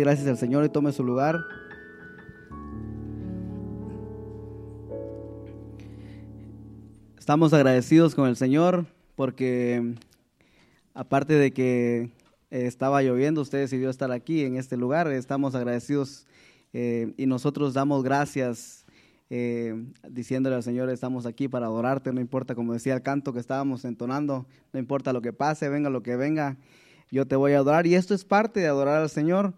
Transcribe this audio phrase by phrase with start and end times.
[0.00, 1.38] Gracias al Señor y tome su lugar.
[7.18, 8.86] Estamos agradecidos con el Señor
[9.16, 9.94] porque
[10.94, 12.10] aparte de que
[12.50, 15.08] eh, estaba lloviendo, usted decidió estar aquí en este lugar.
[15.08, 16.26] Estamos agradecidos
[16.72, 18.86] eh, y nosotros damos gracias
[19.28, 19.74] eh,
[20.08, 23.84] diciéndole al Señor, estamos aquí para adorarte, no importa, como decía el canto que estábamos
[23.84, 26.56] entonando, no importa lo que pase, venga lo que venga,
[27.10, 27.86] yo te voy a adorar.
[27.86, 29.52] Y esto es parte de adorar al Señor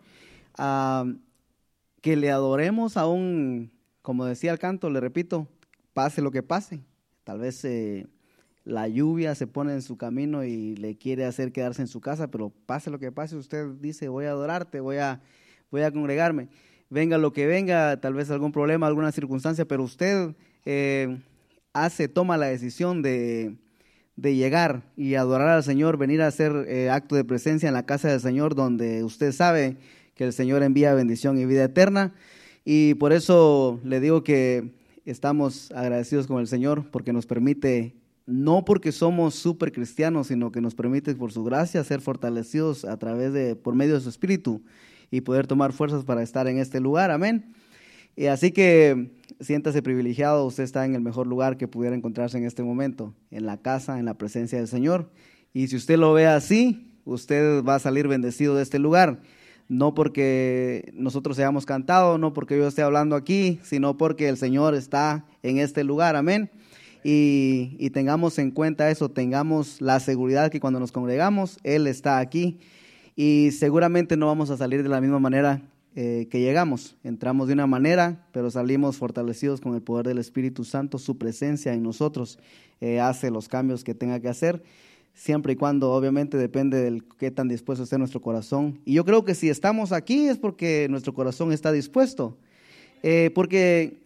[0.57, 5.48] que le adoremos aún, como decía el canto, le repito,
[5.92, 6.80] pase lo que pase.
[7.24, 8.06] Tal vez eh,
[8.65, 12.29] la lluvia se pone en su camino y le quiere hacer quedarse en su casa,
[12.30, 15.20] pero pase lo que pase, usted dice, voy a adorarte, voy a,
[15.70, 16.48] voy a congregarme.
[16.91, 20.34] Venga lo que venga, tal vez algún problema, alguna circunstancia, pero usted
[20.65, 21.21] eh,
[21.73, 23.57] hace, toma la decisión de,
[24.16, 27.87] de llegar y adorar al Señor, venir a hacer eh, acto de presencia en la
[27.87, 29.77] casa del Señor, donde usted sabe
[30.14, 32.14] que el Señor envía bendición y vida eterna.
[32.64, 34.73] Y por eso le digo que
[35.04, 37.95] estamos agradecidos con el Señor porque nos permite,
[38.26, 42.96] no porque somos súper cristianos, sino que nos permite por su gracia ser fortalecidos a
[42.96, 44.62] través de, por medio de su Espíritu
[45.10, 47.10] y poder tomar fuerzas para estar en este lugar.
[47.10, 47.52] Amén.
[48.16, 52.45] Y así que siéntase privilegiado, usted está en el mejor lugar que pudiera encontrarse en
[52.45, 55.10] este momento, en la casa, en la presencia del Señor.
[55.52, 59.21] Y si usted lo ve así, usted va a salir bendecido de este lugar
[59.68, 64.75] no porque nosotros hayamos cantado, no porque yo esté hablando aquí, sino porque el Señor
[64.75, 66.50] está en este lugar, amén.
[67.03, 72.59] Y, tengamos en cuenta eso, tengamos la seguridad que cuando nos congregamos, Él está aquí
[73.15, 75.60] y seguramente no vamos a salir de la misma manera
[75.97, 76.97] eh, que llegamos.
[77.04, 81.75] Entramos de una manera, pero salimos fortalecidos con el poder del Espíritu Santo, su presencia
[81.75, 82.38] en nosotros
[82.81, 84.62] eh, hace los cambios que tenga que hacer
[85.15, 88.81] siempre y cuando obviamente depende del qué tan dispuesto esté nuestro corazón.
[88.84, 92.37] Y yo creo que si estamos aquí es porque nuestro corazón está dispuesto,
[93.03, 94.03] eh, porque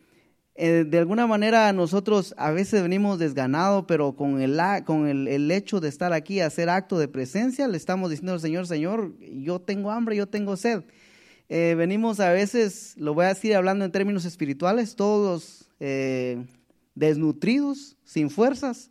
[0.55, 5.81] eh, de alguna manera nosotros a veces venimos desganados, pero con, el, con el, hecho
[5.81, 9.91] de estar aquí, hacer acto de presencia, le estamos diciendo al Señor, Señor, yo tengo
[9.91, 10.83] hambre, yo tengo sed.
[11.49, 15.65] Eh, venimos a veces, lo voy a decir hablando en términos espirituales, todos
[16.97, 18.91] desnutridos, sin fuerzas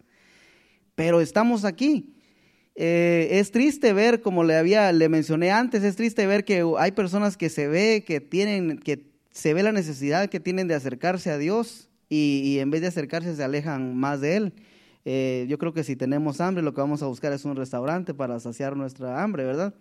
[0.97, 2.15] pero estamos aquí.
[2.73, 6.91] Eh, es triste ver, como le había, le mencioné antes, es triste ver que hay
[6.91, 11.29] personas que se ve que tienen, que se ve la necesidad que tienen de acercarse
[11.29, 14.53] a Dios y, en vez de acercarse se alejan más de Él.
[15.05, 18.15] Eh, yo creo que si tenemos hambre, lo que vamos a buscar es un restaurante
[18.15, 19.75] para saciar nuestra hambre, ¿verdad?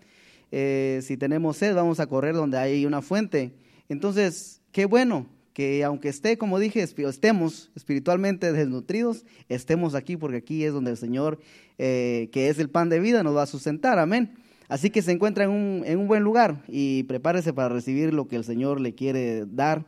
[0.52, 3.54] Eh, si tenemos sed, vamos a correr donde hay una fuente.
[3.88, 5.26] Entonces, qué bueno,
[5.56, 10.98] que aunque esté, como dije, estemos espiritualmente desnutridos, estemos aquí porque aquí es donde el
[10.98, 11.38] Señor,
[11.78, 13.98] eh, que es el pan de vida, nos va a sustentar.
[13.98, 14.34] Amén.
[14.68, 18.28] Así que se encuentra en un, en un buen lugar y prepárese para recibir lo
[18.28, 19.86] que el Señor le quiere dar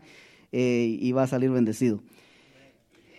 [0.53, 2.01] eh, y va a salir bendecido.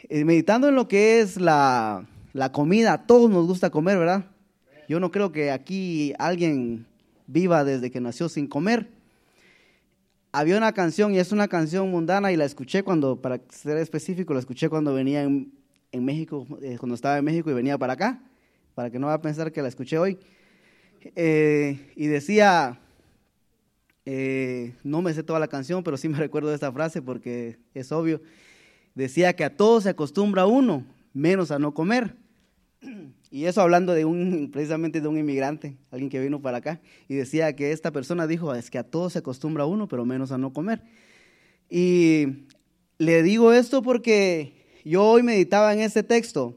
[0.09, 4.25] Eh, meditando en lo que es la, la comida, a todos nos gusta comer, ¿verdad?
[4.87, 6.87] Yo no creo que aquí alguien
[7.27, 8.87] viva desde que nació sin comer
[10.31, 14.33] había una canción y es una canción mundana y la escuché cuando, para ser específico,
[14.33, 15.51] la escuché cuando venía en,
[15.91, 18.21] México, eh, cuando estaba en México y venía para acá,
[18.75, 20.19] para que no va a pensar que la escuché hoy.
[21.15, 22.79] Eh, y decía,
[24.05, 27.57] eh, no me sé toda la canción, pero sí me recuerdo de esta frase porque
[27.73, 28.21] es obvio.
[28.95, 32.15] Decía que a todo se acostumbra uno, menos a no comer.
[33.31, 37.15] Y eso hablando de un, precisamente de un inmigrante, alguien que vino para acá, y
[37.15, 40.37] decía que esta persona dijo, es que a todo se acostumbra uno, pero menos a
[40.37, 40.81] no comer.
[41.69, 42.45] Y
[42.97, 44.53] le digo esto porque
[44.83, 46.55] yo hoy meditaba en este texto,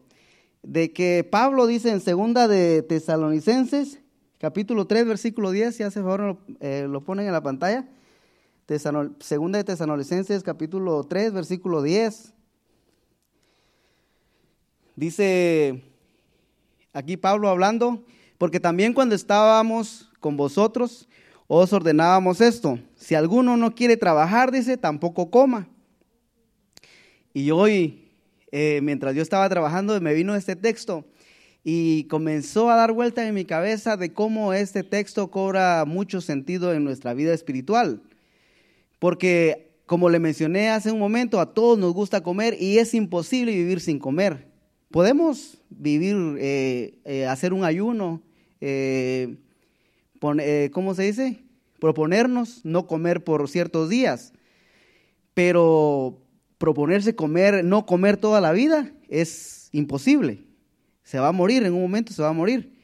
[0.62, 3.98] de que Pablo dice en segunda de Tesalonicenses,
[4.38, 7.88] capítulo 3, versículo 10, si hace favor eh, lo ponen en la pantalla,
[9.18, 12.32] segunda de Tesalonicenses, capítulo 3, versículo 10,
[14.96, 15.82] dice
[16.92, 18.04] aquí Pablo hablando,
[18.38, 21.08] porque también cuando estábamos con vosotros,
[21.48, 25.68] os ordenábamos esto, si alguno no quiere trabajar, dice, tampoco coma.
[27.34, 28.10] Y hoy,
[28.50, 31.04] eh, mientras yo estaba trabajando, me vino este texto
[31.64, 36.72] y comenzó a dar vuelta en mi cabeza de cómo este texto cobra mucho sentido
[36.72, 38.02] en nuestra vida espiritual.
[38.98, 43.52] Porque, como le mencioné hace un momento, a todos nos gusta comer y es imposible
[43.52, 44.51] vivir sin comer.
[44.92, 48.20] Podemos vivir, eh, eh, hacer un ayuno,
[48.60, 49.38] eh,
[50.20, 51.42] ¿cómo se dice?
[51.80, 54.34] Proponernos no comer por ciertos días,
[55.32, 56.20] pero
[56.58, 60.44] proponerse comer, no comer toda la vida es imposible.
[61.04, 62.74] Se va a morir, en un momento se va a morir.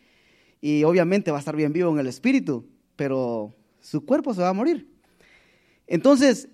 [0.63, 2.67] Y obviamente va a estar bien vivo en el espíritu,
[2.97, 4.89] pero su cuerpo se va a morir.
[5.87, 6.49] Entonces,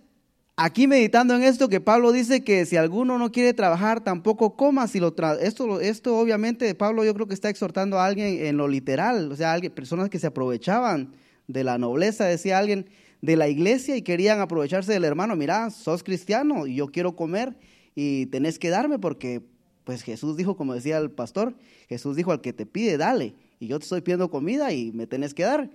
[0.56, 4.89] aquí meditando en esto, que Pablo dice que si alguno no quiere trabajar, tampoco coma.
[4.89, 8.69] Si lo esto, esto obviamente, Pablo yo creo que está exhortando a alguien en lo
[8.69, 11.15] literal, o sea, alguien, personas que se aprovechaban
[11.47, 12.89] de la nobleza, decía alguien,
[13.21, 15.35] de la iglesia y querían aprovecharse del hermano.
[15.35, 17.56] Mira, sos cristiano y yo quiero comer
[17.95, 19.43] y tenés que darme porque
[19.85, 21.55] pues Jesús dijo, como decía el pastor,
[21.89, 23.35] Jesús dijo al que te pide, dale.
[23.61, 25.71] Y yo te estoy pidiendo comida y me tenés que dar.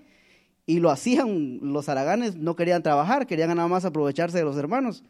[0.70, 5.04] Y lo hacían, los araganes no querían trabajar, querían nada más aprovecharse de los hermanos.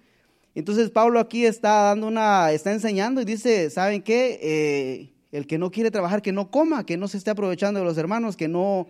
[0.55, 4.39] Entonces Pablo aquí está dando una, está enseñando y dice, ¿saben qué?
[4.41, 7.85] Eh, el que no quiere trabajar, que no coma, que no se esté aprovechando de
[7.85, 8.87] los hermanos, que no,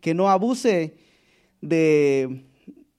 [0.00, 0.96] que no abuse
[1.60, 2.44] de,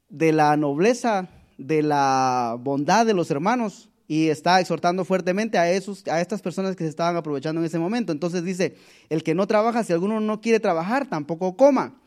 [0.08, 1.28] de la nobleza,
[1.58, 6.78] de la bondad de los hermanos y está exhortando fuertemente a, esos, a estas personas
[6.78, 8.14] que se estaban aprovechando en ese momento.
[8.14, 8.78] Entonces dice,
[9.10, 12.00] el que no trabaja, si alguno no quiere trabajar, tampoco coma.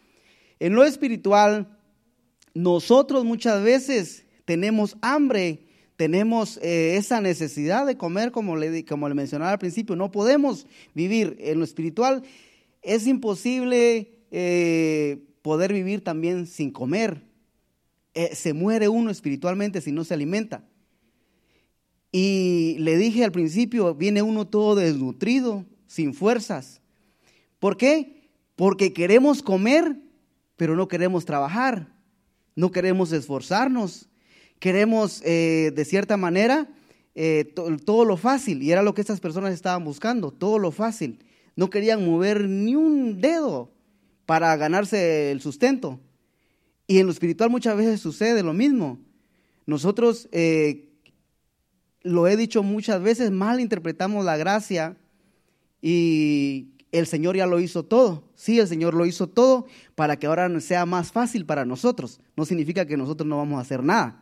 [0.63, 1.77] En lo espiritual,
[2.55, 5.67] nosotros muchas veces tenemos hambre,
[5.97, 10.69] tenemos eh, esa necesidad de comer, como le, como le mencionaba al principio, no podemos
[10.95, 12.23] vivir en lo espiritual.
[12.81, 17.25] Es imposible eh, poder vivir también sin comer.
[18.15, 20.65] Eh, se muere uno espiritualmente si no se alimenta.
[22.13, 26.81] Y le dije al principio, viene uno todo desnutrido, sin fuerzas.
[27.59, 28.31] ¿Por qué?
[28.55, 29.97] Porque queremos comer,
[30.63, 31.89] pero no queremos trabajar,
[32.55, 34.09] no queremos esforzarnos,
[34.61, 36.69] queremos eh, de cierta manera
[37.17, 37.53] eh,
[37.85, 41.19] todo lo fácil, y era lo que estas personas estaban buscando, todo lo fácil.
[41.57, 43.73] No querían mover ni un dedo
[44.25, 45.99] para ganarse el sustento.
[46.87, 49.01] Y en lo espiritual muchas veces sucede lo mismo.
[49.67, 50.93] Nosotros eh,
[52.03, 54.97] lo he dicho muchas veces, mal interpretamos la gracia
[55.81, 58.31] y el Señor ya lo hizo todo.
[58.43, 62.19] Sí, el Señor lo hizo todo para que ahora sea más fácil para nosotros.
[62.37, 64.21] No significa que nosotros no vamos a hacer nada.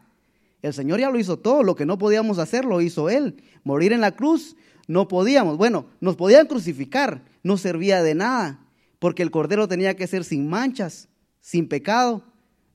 [0.60, 3.42] El Señor ya lo hizo todo, lo que no podíamos hacer lo hizo Él.
[3.64, 4.56] Morir en la cruz
[4.86, 5.56] no podíamos.
[5.56, 8.60] Bueno, nos podían crucificar, no servía de nada,
[8.98, 11.08] porque el Cordero tenía que ser sin manchas,
[11.40, 12.22] sin pecado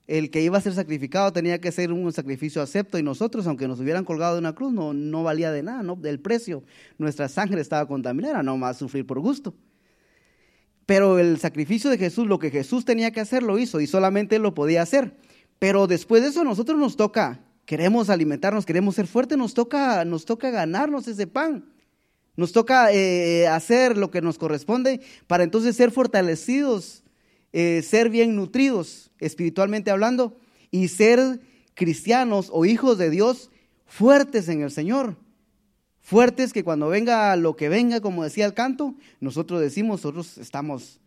[0.07, 3.67] el que iba a ser sacrificado tenía que ser un sacrificio acepto y nosotros, aunque
[3.67, 5.95] nos hubieran colgado de una cruz, no, no valía de nada, ¿no?
[5.95, 6.63] del precio.
[6.97, 9.53] Nuestra sangre estaba contaminada, no más sufrir por gusto.
[10.85, 14.39] Pero el sacrificio de Jesús, lo que Jesús tenía que hacer, lo hizo y solamente
[14.39, 15.15] lo podía hacer.
[15.59, 20.05] Pero después de eso, a nosotros nos toca, queremos alimentarnos, queremos ser fuertes, nos toca,
[20.05, 21.71] nos toca ganarnos ese pan.
[22.35, 27.05] Nos toca eh, hacer lo que nos corresponde para entonces ser fortalecidos
[27.57, 30.37] eh, ser bien nutridos espiritualmente hablando
[30.71, 31.39] y ser
[31.73, 33.49] cristianos o hijos de Dios
[33.85, 35.15] fuertes en el Señor.
[36.05, 40.99] Fuertes que cuando venga lo que venga, como decía el canto, nosotros decimos, nosotros estamos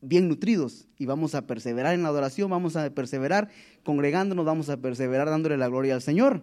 [0.00, 3.48] bien nutridos y vamos a perseverar en la adoración, vamos a perseverar
[3.84, 6.42] congregándonos, vamos a perseverar dándole la gloria al Señor.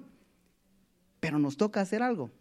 [1.19, 2.31] Pero nos toca hacer algo.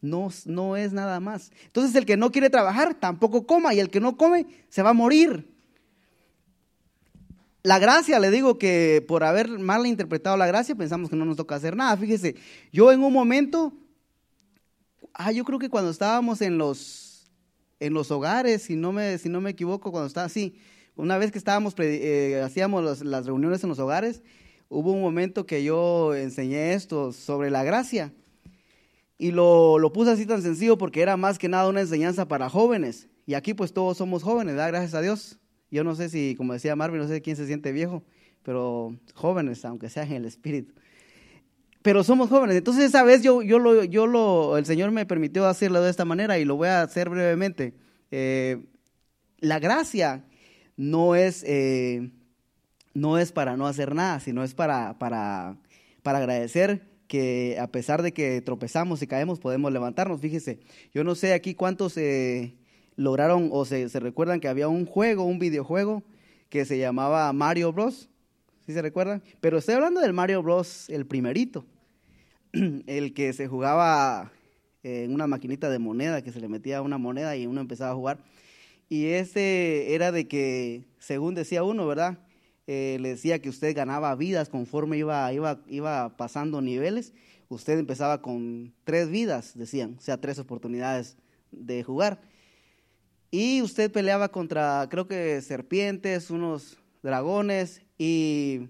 [0.00, 1.52] No, no es nada más.
[1.66, 4.90] Entonces el que no quiere trabajar tampoco coma y el que no come se va
[4.90, 5.48] a morir.
[7.62, 11.36] La gracia, le digo que por haber mal interpretado la gracia, pensamos que no nos
[11.36, 11.96] toca hacer nada.
[11.96, 12.34] Fíjese,
[12.72, 13.72] yo en un momento,
[15.14, 17.30] ah, yo creo que cuando estábamos en los,
[17.80, 20.56] en los hogares, si no me, si no me equivoco, cuando estaba así,
[20.94, 24.22] una vez que estábamos, eh, hacíamos las reuniones en los hogares,
[24.68, 28.12] hubo un momento que yo enseñé esto sobre la gracia.
[29.18, 32.50] Y lo, lo puse así tan sencillo porque era más que nada una enseñanza para
[32.50, 33.08] jóvenes.
[33.24, 34.68] Y aquí pues todos somos jóvenes, ¿verdad?
[34.70, 35.38] Gracias a Dios.
[35.70, 38.02] Yo no sé si, como decía Marvin, no sé quién se siente viejo,
[38.42, 40.74] pero jóvenes, aunque sean en el espíritu.
[41.82, 42.56] Pero somos jóvenes.
[42.56, 46.04] Entonces esa vez yo, yo, lo, yo lo, el Señor me permitió hacerlo de esta
[46.04, 47.74] manera y lo voy a hacer brevemente.
[48.10, 48.62] Eh,
[49.38, 50.24] la gracia
[50.76, 52.10] no es, eh,
[52.94, 55.56] no es para no hacer nada, sino es para, para,
[56.02, 60.20] para agradecer que a pesar de que tropezamos y caemos, podemos levantarnos.
[60.20, 60.60] Fíjese,
[60.94, 62.56] yo no sé aquí cuántos eh,
[62.96, 66.02] lograron o se, recuerdan que había un juego, un videojuego
[66.48, 68.08] que se llamaba Mario Bros.
[68.64, 69.22] ¿Sí se recuerdan?
[69.40, 70.88] Pero estoy hablando del Mario Bros.
[70.88, 71.66] el primerito,
[72.86, 74.30] el que se jugaba
[74.82, 77.94] en una maquinita de moneda, que se le metía una moneda y uno empezaba a
[77.94, 78.18] jugar.
[78.88, 82.18] Y ese era de que, según decía uno, ¿verdad?
[82.66, 87.14] Eh, le decía que usted ganaba vidas conforme iba, iba, iba pasando niveles.
[87.48, 91.16] Usted empezaba con tres vidas, decían, o sea, tres oportunidades
[91.50, 92.20] de jugar.
[93.30, 98.68] Y usted peleaba contra, creo que serpientes, unos dragones, y,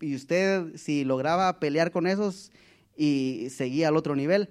[0.00, 2.52] y usted si lograba pelear con esos
[2.96, 4.48] y seguía al otro nivel.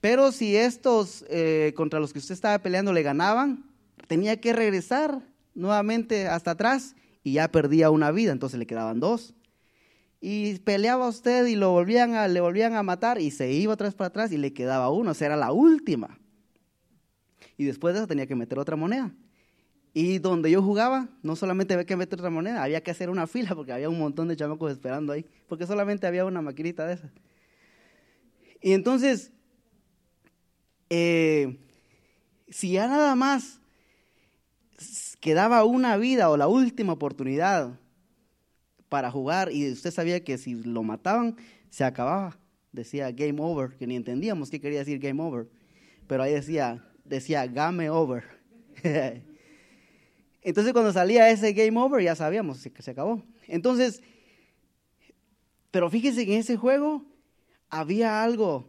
[0.00, 3.64] Pero si estos eh, contra los que usted estaba peleando le ganaban,
[4.08, 5.22] tenía que regresar
[5.54, 9.34] nuevamente hasta atrás y ya perdía una vida, entonces le quedaban dos.
[10.20, 13.88] y peleaba usted y lo volvían a, le volvían a matar y se iba otra
[13.88, 16.18] vez para atrás y le quedaba uno, o sea, era la última.
[17.56, 19.12] Y después de eso tenía que meter otra moneda.
[19.94, 23.26] Y donde yo jugaba, no solamente había que meter otra moneda, había que hacer una
[23.26, 26.94] fila porque había un montón de chamacos esperando ahí, porque solamente había una maquinita de
[26.94, 27.10] esas.
[28.62, 29.32] Y entonces,
[30.88, 31.58] eh,
[32.48, 33.60] si ya nada más
[35.20, 37.78] quedaba una vida o la última oportunidad
[38.88, 41.36] para jugar y usted sabía que si lo mataban,
[41.70, 42.38] se acababa.
[42.72, 45.48] Decía game over, que ni entendíamos qué quería decir game over,
[46.06, 48.24] pero ahí decía, decía game over.
[50.42, 53.22] Entonces cuando salía ese game over ya sabíamos que se acabó.
[53.46, 54.02] Entonces,
[55.70, 57.04] pero fíjese que en ese juego
[57.72, 58.66] había algo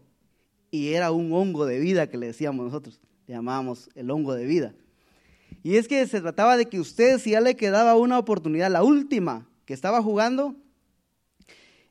[0.72, 4.45] y era un hongo de vida que le decíamos nosotros, le llamábamos el hongo de
[4.45, 4.74] vida.
[5.62, 8.81] Y es que se trataba de que usted, si ya le quedaba una oportunidad, la
[8.81, 10.55] última que estaba jugando,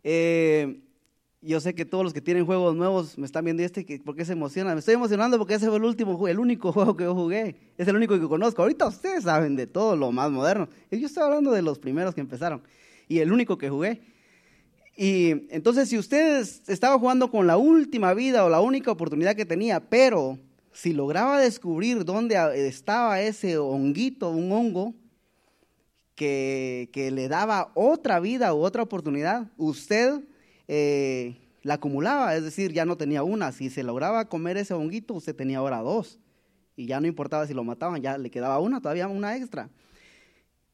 [0.02, 0.81] eh,
[1.42, 4.25] yo sé que todos los que tienen juegos nuevos me están viendo este, ¿por qué
[4.25, 4.75] se emocionan?
[4.75, 7.57] Me estoy emocionando porque ese fue el último, el único juego que yo jugué.
[7.76, 8.62] Es el único que conozco.
[8.62, 10.69] Ahorita ustedes saben de todo lo más moderno.
[10.90, 12.62] Yo estoy hablando de los primeros que empezaron.
[13.07, 14.00] Y el único que jugué.
[14.96, 19.46] Y entonces si ustedes estaban jugando con la última vida o la única oportunidad que
[19.46, 20.38] tenía, pero
[20.72, 22.37] si lograba descubrir dónde
[22.68, 24.94] estaba ese honguito, un hongo,
[26.14, 30.20] que, que le daba otra vida u otra oportunidad, usted
[30.68, 33.52] eh, la acumulaba, es decir, ya no tenía una.
[33.52, 36.18] Si se lograba comer ese honguito, usted tenía ahora dos.
[36.76, 39.70] Y ya no importaba si lo mataban, ya le quedaba una, todavía una extra.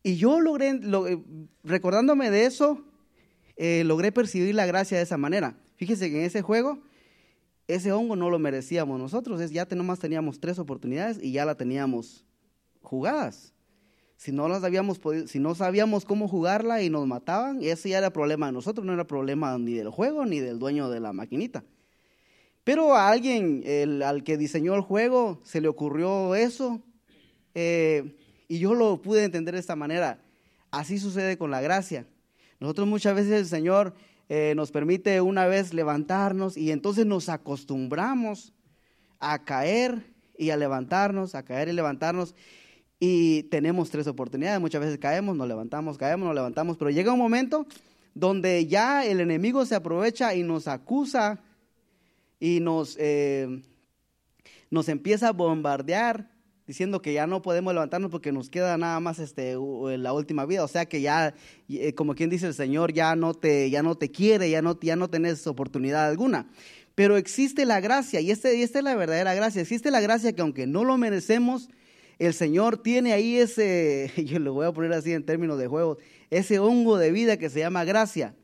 [0.02, 1.18] Y yo logré, eh,
[1.64, 2.84] recordándome de eso,
[3.58, 5.58] eh, logré percibir la gracia de esa manera.
[5.76, 6.78] Fíjese que en ese juego,
[7.66, 11.54] ese hongo no lo merecíamos nosotros, es, ya nomás teníamos tres oportunidades y ya la
[11.54, 12.24] teníamos
[12.80, 13.52] jugadas
[14.18, 14.62] si no las
[15.26, 18.92] si no sabíamos cómo jugarla y nos mataban, ese ya era problema de nosotros, no
[18.92, 21.62] era problema ni del juego ni del dueño de la maquinita.
[22.64, 23.62] Pero a alguien,
[24.02, 26.82] al que diseñó el juego, se le ocurrió eso
[27.54, 28.16] eh,
[28.48, 30.20] y yo lo pude entender de esta manera.
[30.72, 32.04] Así sucede con la gracia.
[32.60, 33.94] Nosotros muchas veces el Señor
[34.28, 38.52] eh, nos permite una vez levantarnos y entonces nos acostumbramos
[39.20, 42.34] a caer y a levantarnos, a caer y levantarnos
[43.00, 44.60] y tenemos tres oportunidades.
[44.60, 47.66] Muchas veces caemos, nos levantamos, caemos, nos levantamos, pero llega un momento
[48.14, 51.40] donde ya el enemigo se aprovecha y nos acusa
[52.40, 53.62] y nos, eh,
[54.70, 56.28] nos empieza a bombardear
[56.68, 59.56] diciendo que ya no podemos levantarnos porque nos queda nada más este,
[59.96, 60.62] la última vida.
[60.62, 61.34] O sea que ya,
[61.70, 64.78] eh, como quien dice el Señor, ya no te, ya no te quiere, ya no,
[64.78, 66.46] ya no tenés oportunidad alguna.
[66.94, 69.62] Pero existe la gracia, y, este, esta es la verdadera gracia.
[69.62, 71.70] Existe la gracia que aunque no lo merecemos,
[72.18, 75.96] el Señor tiene ahí ese, yo lo voy a poner así en términos de juego,
[76.28, 78.36] ese hongo de vida que se llama gracia.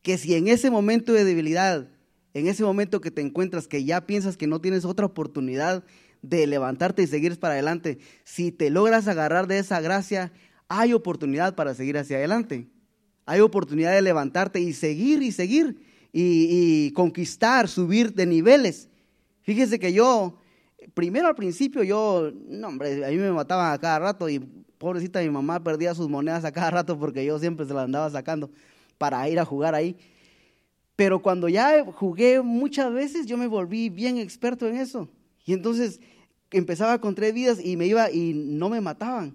[0.00, 1.90] Que si en ese momento de debilidad,
[2.32, 5.84] en ese momento que te encuentras que ya piensas que no tienes otra oportunidad
[6.22, 10.32] de levantarte y seguir para adelante, si te logras agarrar de esa gracia,
[10.68, 12.68] hay oportunidad para seguir hacia adelante.
[13.26, 15.80] Hay oportunidad de levantarte y seguir y seguir
[16.12, 18.88] y, conquistar, subir de niveles.
[19.42, 20.38] Fíjese que yo
[20.94, 25.20] primero al principio yo, no hombre, a mí me mataban a cada rato y pobrecita
[25.20, 28.50] mi mamá perdía sus monedas a cada rato porque yo siempre se las andaba sacando
[28.96, 29.96] para ir a jugar ahí.
[30.96, 35.08] Pero cuando ya jugué muchas veces, yo me volví bien experto en eso.
[35.48, 35.98] Y entonces
[36.50, 39.34] empezaba con tres vidas y me iba y no me mataban.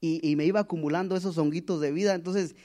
[0.00, 2.14] Y, me iba acumulando esos honguitos de vida.
[2.14, 2.56] Entonces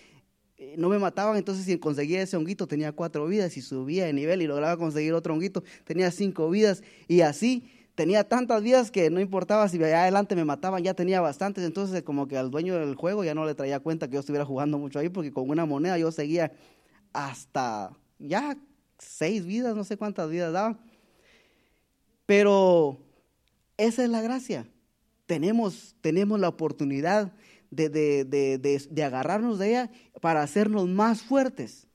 [0.55, 4.13] eh, no me mataban, entonces si conseguía ese honguito tenía cuatro vidas y subía de
[4.13, 9.09] nivel y lograba conseguir otro honguito, tenía cinco vidas y así tenía tantas vidas que
[9.09, 12.75] no importaba si allá adelante me mataban, ya tenía bastantes, entonces como que al dueño
[12.75, 15.49] del juego ya no le traía cuenta que yo estuviera jugando mucho ahí, porque con
[15.49, 16.53] una moneda yo seguía
[17.11, 18.57] hasta ya
[18.97, 20.79] seis vidas, no sé cuántas vidas daban.
[22.25, 22.99] Pero
[23.77, 24.67] esa es la gracia.
[25.25, 27.33] Tenemos, tenemos la oportunidad
[27.71, 29.91] de, de agarrarnos de ella
[30.21, 31.87] para hacernos más fuertes.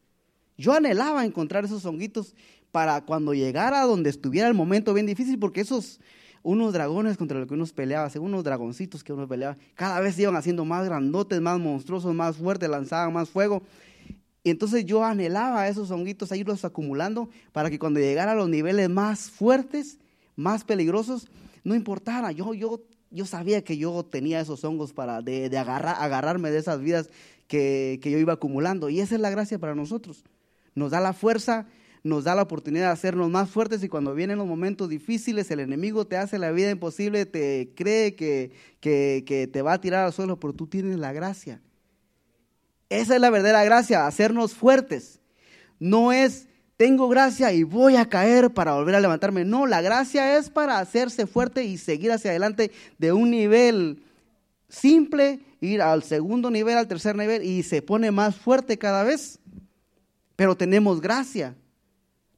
[0.58, 2.34] Yo anhelaba encontrar esos honguitos
[2.70, 6.00] para cuando llegara donde estuviera el momento bien difícil, porque esos,
[6.42, 10.18] unos dragones contra los que uno peleaba, según unos dragoncitos que uno peleaba, cada vez
[10.18, 13.62] iban haciendo más grandotes, más monstruosos, más fuertes, lanzaban más fuego.
[14.42, 18.48] Y entonces yo anhelaba esos honguitos, a irlos acumulando para que cuando llegara a los
[18.48, 19.98] niveles más fuertes,
[20.40, 21.28] más peligrosos,
[21.64, 22.32] no importara.
[22.32, 26.80] Yo, yo, yo sabía que yo tenía esos hongos para de, agarrar, agarrarme de esas
[26.80, 27.10] vidas
[27.46, 28.88] que, que yo iba acumulando.
[28.88, 30.24] Y esa es la gracia para nosotros.
[30.74, 31.66] Nos da la fuerza
[32.02, 35.60] nos da la oportunidad de hacernos más fuertes y cuando vienen los momentos difíciles, el
[35.60, 40.12] enemigo te hace la vida imposible, te cree que, que, te va a tirar al
[40.12, 41.60] suelo, pero tú tienes la gracia.
[42.88, 45.20] Esa es la verdadera gracia, hacernos fuertes.
[45.78, 46.48] No es
[46.80, 49.44] tengo gracia y voy a caer para volver a levantarme.
[49.44, 54.02] No, la gracia es para hacerse fuerte y seguir hacia adelante de un nivel
[54.66, 59.38] simple, ir al segundo nivel, al tercer nivel y se pone más fuerte cada vez.
[60.36, 61.54] Pero tenemos gracia.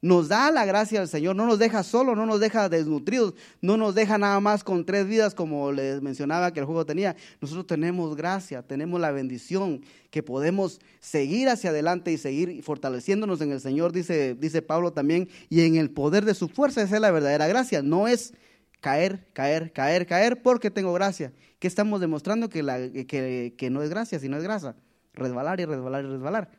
[0.03, 3.77] Nos da la gracia del Señor, no nos deja solo, no nos deja desnutridos, no
[3.77, 7.15] nos deja nada más con tres vidas como les mencionaba que el juego tenía.
[7.39, 9.79] Nosotros tenemos gracia, tenemos la bendición
[10.11, 15.29] que podemos seguir hacia adelante y seguir fortaleciéndonos en el Señor, dice, dice Pablo también,
[15.49, 16.81] y en el poder de su fuerza.
[16.81, 18.33] Esa es la verdadera gracia, no es
[18.81, 21.31] caer, caer, caer, caer porque tengo gracia.
[21.59, 22.49] ¿Qué estamos demostrando?
[22.49, 24.75] Que, que no es gracia, sino es grasa.
[25.13, 26.51] Resbalar y resbalar y resbalar.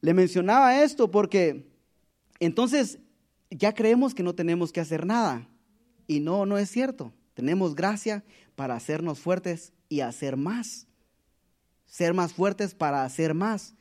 [0.00, 1.75] Le mencionaba esto porque
[2.40, 2.98] entonces,
[3.50, 5.48] ya creemos que no tenemos que hacer nada.
[6.06, 7.12] Y no, no es cierto.
[7.34, 8.24] Tenemos gracia
[8.54, 10.86] para hacernos fuertes y hacer más.
[11.86, 13.74] Ser más fuertes para hacer más.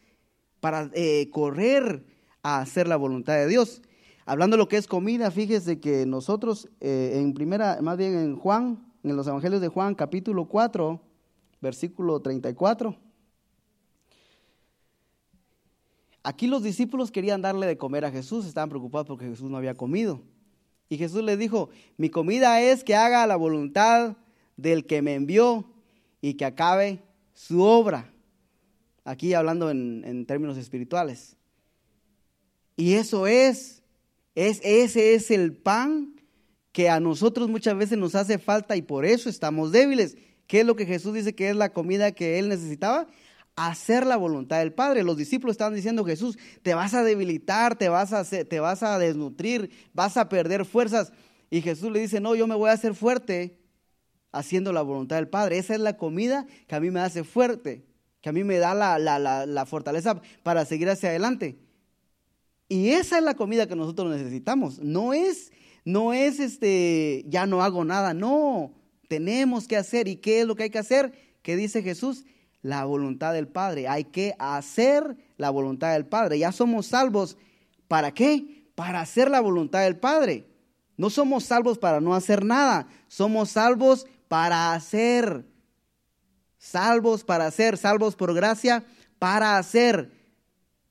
[0.59, 2.05] Para eh, correr
[2.43, 3.81] a hacer la voluntad de Dios.
[4.25, 8.35] Hablando de lo que es comida, fíjese que nosotros eh, en primera, más bien en
[8.35, 10.99] Juan, en los evangelios de Juan, capítulo 4,
[11.61, 12.97] versículo 34.
[16.25, 19.75] Aquí los discípulos querían darle de comer a Jesús, estaban preocupados porque Jesús no había
[19.75, 20.23] comido.
[20.89, 24.17] Y Jesús les dijo, mi comida es que haga la voluntad
[24.57, 25.71] del que me envió
[26.21, 27.03] y que acabe
[27.35, 28.11] su obra.
[29.03, 31.37] Aquí hablando en, términos espirituales.
[32.75, 33.83] Y eso es,
[34.33, 36.15] es, ese es el pan
[36.71, 40.17] que a nosotros muchas veces nos hace falta y por eso estamos débiles.
[40.47, 43.05] ¿Qué es lo que Jesús dice que es la comida que él necesitaba?
[43.55, 45.03] Hacer la voluntad del Padre.
[45.03, 48.99] Los discípulos estaban diciendo, Jesús, te vas a debilitar, te vas a, te vas a
[48.99, 51.11] desnutrir, vas a perder fuerzas.
[51.49, 53.59] Y Jesús le dice, no, yo me voy a hacer fuerte
[54.31, 55.57] haciendo la voluntad del Padre.
[55.57, 57.85] Esa es la comida que a mí me hace fuerte,
[58.21, 58.99] que a mí me da la,
[59.45, 61.57] la fortaleza para seguir hacia adelante.
[62.67, 64.79] Y esa es la comida que nosotros necesitamos.
[64.79, 65.51] No es,
[65.83, 68.73] no es este, ya no hago nada, no.
[69.07, 70.07] Tenemos que hacer.
[70.07, 71.13] ¿Y qué es lo que hay que hacer?
[71.43, 72.25] ¿Qué dice Jesús?
[72.65, 73.87] La voluntad del Padre.
[73.87, 76.39] Hay que hacer la voluntad del Padre.
[76.39, 77.37] Ya somos salvos.
[77.87, 78.71] ¿Para qué?
[78.73, 80.47] Para hacer la voluntad del Padre.
[80.97, 82.87] No somos salvos para no hacer nada.
[83.07, 85.45] Somos salvos para hacer.
[86.57, 87.77] Salvos para hacer.
[87.77, 88.83] Salvos por gracia
[89.19, 90.11] para hacer.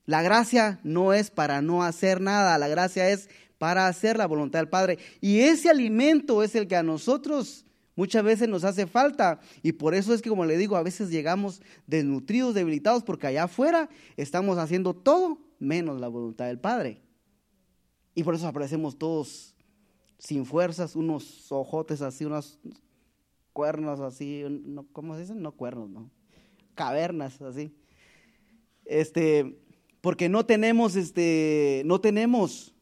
[0.07, 2.57] La gracia no es para no hacer nada.
[2.57, 5.01] La gracia es para hacer la voluntad del Padre.
[5.21, 7.65] Y ese alimento es el que a nosotros
[7.97, 11.11] Muchas veces nos hace falta y por eso es que, como le digo, a veces
[11.11, 17.01] llegamos desnutridos, debilitados, porque allá afuera estamos haciendo todo menos la voluntad del Padre.
[18.15, 19.55] Y por eso aparecemos todos
[20.19, 22.59] sin fuerzas, unos ojotes así, unos
[23.53, 24.43] cuernos así,
[24.93, 25.43] ¿cómo se dicen?
[25.43, 26.11] No cuernos, no.
[26.75, 27.73] Cavernas así.
[28.85, 29.61] Este,
[30.01, 32.75] porque no tenemos, este, no tenemos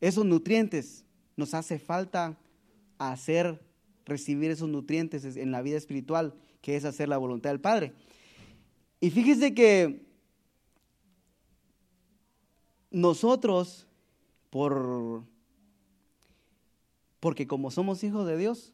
[0.00, 1.04] esos nutrientes.
[1.36, 2.38] Nos hace falta
[2.98, 3.60] hacer
[4.06, 7.92] recibir esos nutrientes en la vida espiritual, que es hacer la voluntad del Padre.
[9.00, 10.06] Y fíjese que
[12.90, 13.86] nosotros,
[14.50, 15.24] por,
[17.20, 18.72] porque como somos hijos de Dios,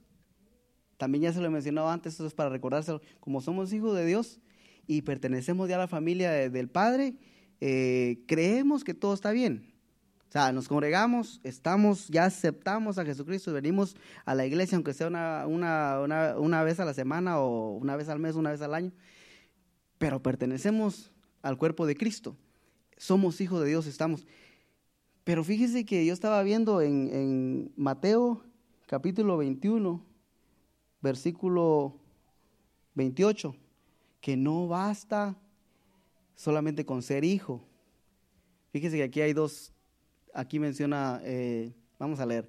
[0.99, 4.05] también ya se lo he mencionado antes, eso es para recordárselo, como somos hijos de
[4.05, 4.39] Dios
[4.87, 7.15] y pertenecemos ya a la familia del Padre,
[7.61, 9.70] eh, creemos que todo está bien.
[10.31, 15.09] O sea, nos congregamos, estamos, ya aceptamos a Jesucristo, venimos a la iglesia, aunque sea
[15.09, 15.99] una, una,
[16.39, 18.93] una, vez a la semana o una vez al mes, una vez al año,
[19.99, 21.11] pero pertenecemos
[21.43, 22.37] al cuerpo de Cristo.
[22.97, 24.25] Somos hijos de Dios, estamos.
[25.25, 28.45] Pero fíjese que yo estaba viendo en, en Mateo
[28.87, 30.01] capítulo 21,
[31.01, 31.99] versículo
[32.95, 33.57] 28,
[34.21, 35.37] que no basta
[36.37, 37.67] solamente con ser hijo.
[38.71, 39.73] Fíjese que aquí hay dos,
[40.35, 42.49] aquí menciona, eh, vamos a leer.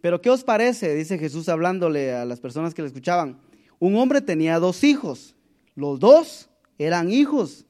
[0.00, 0.94] Pero ¿qué os parece?
[0.94, 3.40] Dice Jesús hablándole a las personas que le escuchaban.
[3.78, 5.34] Un hombre tenía dos hijos.
[5.74, 7.66] Los dos eran hijos.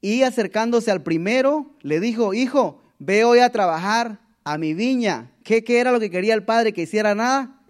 [0.00, 5.30] Y acercándose al primero, le dijo, hijo, ve hoy a trabajar a mi viña.
[5.44, 6.72] ¿Qué, ¿Qué, era lo que quería el padre?
[6.72, 7.60] ¿Que hiciera nada?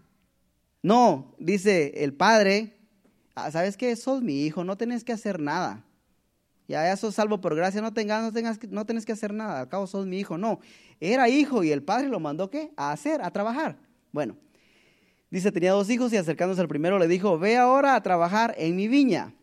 [0.82, 2.76] No, dice el padre,
[3.34, 3.94] ah, ¿sabes qué?
[3.94, 5.84] Sos mi hijo, no tenés que hacer nada.
[6.72, 9.86] Ya, sos salvo por gracia, no, tengas, no, tengas, no que hacer nada, al cabo
[9.86, 10.38] sos mi hijo.
[10.38, 10.58] No,
[11.00, 12.70] era hijo y el padre lo mandó ¿qué?
[12.78, 13.76] A hacer, a trabajar.
[14.10, 14.38] Bueno,
[15.30, 18.74] dice, tenía dos hijos y acercándose al primero le dijo, ve ahora a trabajar en
[18.74, 19.34] mi viña.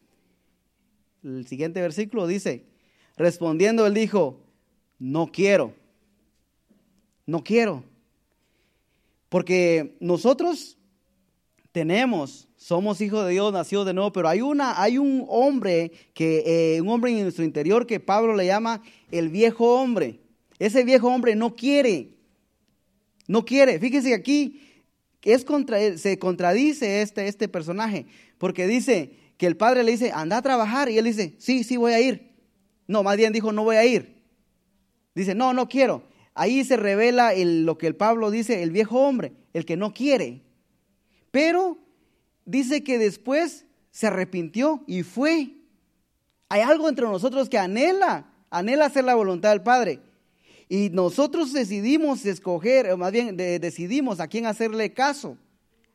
[1.24, 2.66] El siguiente versículo dice,
[3.16, 4.42] respondiendo él dijo,
[4.98, 5.76] no quiero,
[7.28, 7.84] no quiero.
[9.30, 10.79] Porque nosotros
[11.72, 16.76] tenemos, somos hijos de Dios, nacidos de nuevo, pero hay una, hay un hombre que,
[16.76, 20.20] eh, un hombre en nuestro interior que Pablo le llama el viejo hombre.
[20.58, 22.18] Ese viejo hombre no quiere,
[23.28, 23.80] no quiere.
[23.80, 24.62] Fíjese aquí
[25.24, 28.06] es contra, se contradice este, este personaje,
[28.38, 31.78] porque dice que el padre le dice, anda a trabajar, y él dice, sí, sí
[31.78, 32.32] voy a ir.
[32.88, 34.22] No, más bien dijo, no voy a ir.
[35.16, 36.04] Dice, no, no quiero.
[36.34, 40.42] Ahí se revela lo que el Pablo dice, el viejo hombre, el que no quiere.
[41.32, 41.78] Pero
[42.46, 45.56] dice que después se arrepintió y fue.
[46.50, 50.02] Hay algo entre nosotros que anhela, anhela hacer la voluntad del Padre.
[50.68, 55.38] Y nosotros decidimos escoger, o más bien decidimos a quién hacerle caso.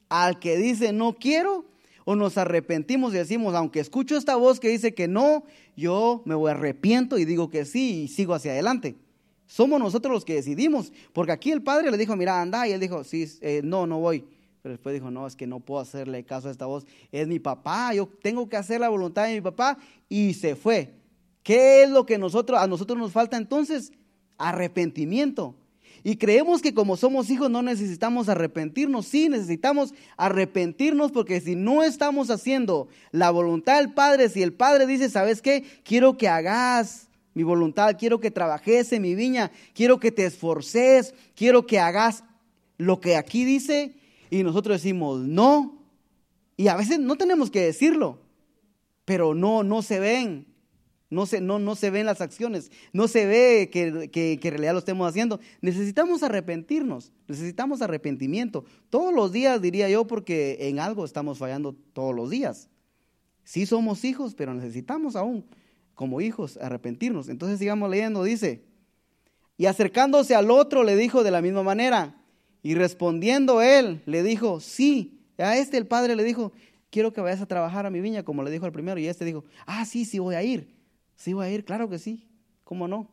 [0.09, 1.65] Al que dice no quiero,
[2.05, 5.45] o nos arrepentimos y decimos, aunque escucho esta voz que dice que no,
[5.77, 8.97] yo me arrepiento y digo que sí y sigo hacia adelante.
[9.47, 12.81] Somos nosotros los que decidimos, porque aquí el padre le dijo, mira, anda, y él
[12.81, 14.25] dijo, sí, eh, no, no voy.
[14.65, 16.87] Pero después dijo, no, es que no puedo hacerle caso a esta voz.
[17.13, 19.77] Es mi papá, yo tengo que hacer la voluntad de mi papá.
[20.09, 20.95] Y se fue.
[21.43, 23.93] ¿Qué es lo que nosotros, a nosotros nos falta entonces?
[24.39, 25.55] Arrepentimiento.
[26.03, 29.05] Y creemos que como somos hijos no necesitamos arrepentirnos.
[29.05, 34.87] Sí, necesitamos arrepentirnos porque si no estamos haciendo la voluntad del Padre, si el Padre
[34.87, 35.63] dice, ¿sabes qué?
[35.85, 41.13] Quiero que hagas mi voluntad, quiero que trabajes en mi viña, quiero que te esforces,
[41.37, 42.25] quiero que hagas
[42.79, 43.95] lo que aquí dice,
[44.31, 45.79] y nosotros decimos no.
[46.57, 48.21] Y a veces no tenemos que decirlo,
[49.05, 50.47] pero no, no se ven.
[51.11, 54.73] No se, no, no se ven las acciones, no se ve que, que, en realidad
[54.73, 55.39] lo estemos haciendo.
[55.61, 58.65] Necesitamos arrepentirnos, necesitamos arrepentimiento.
[58.91, 62.69] Todos los días diría yo, porque en algo estamos fallando todos los días.
[63.45, 65.45] Sí somos hijos, pero necesitamos aún,
[65.95, 67.29] como hijos, arrepentirnos.
[67.29, 68.65] Entonces sigamos leyendo, dice,
[69.57, 72.17] y acercándose al otro le dijo de la misma manera,
[72.65, 75.21] y respondiendo él, le dijo, sí.
[75.37, 76.51] A este el padre le dijo,
[76.89, 78.99] quiero que vayas a trabajar a mi viña, como le dijo al primero.
[78.99, 80.75] Y este dijo, ah, sí, sí voy a ir.
[81.15, 82.27] Sí voy a ir, claro que sí.
[82.65, 83.11] ¿Cómo no?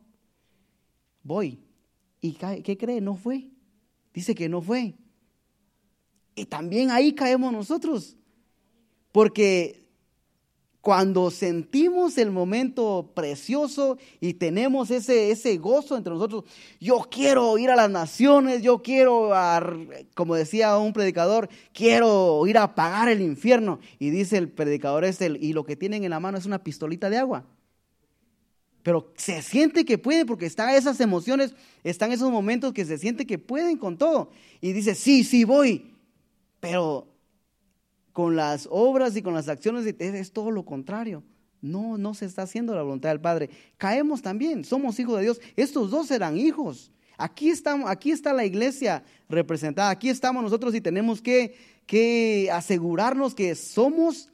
[1.22, 1.60] Voy.
[2.22, 3.02] ¿Y qué cree?
[3.02, 3.50] No fue.
[4.14, 4.94] Dice que no fue.
[6.34, 8.16] Y también ahí caemos nosotros.
[9.12, 9.81] Porque
[10.82, 16.42] cuando sentimos el momento precioso y tenemos ese, ese gozo entre nosotros,
[16.80, 19.30] yo quiero ir a las naciones, yo quiero,
[20.16, 23.78] como decía un predicador, quiero ir a apagar el infierno.
[24.00, 27.08] Y dice el predicador este, y lo que tienen en la mano es una pistolita
[27.08, 27.44] de agua.
[28.82, 33.24] Pero se siente que puede porque están esas emociones, están esos momentos que se siente
[33.24, 34.32] que pueden con todo.
[34.60, 35.94] Y dice, sí, sí, voy.
[36.58, 37.11] Pero
[38.12, 41.22] con las obras y con las acciones es todo lo contrario.
[41.60, 43.48] No, no se está haciendo la voluntad del Padre.
[43.78, 45.40] Caemos también, somos hijos de Dios.
[45.56, 46.90] Estos dos eran hijos.
[47.16, 51.54] Aquí, estamos, aquí está la iglesia representada, aquí estamos nosotros y tenemos que,
[51.86, 54.30] que asegurarnos que somos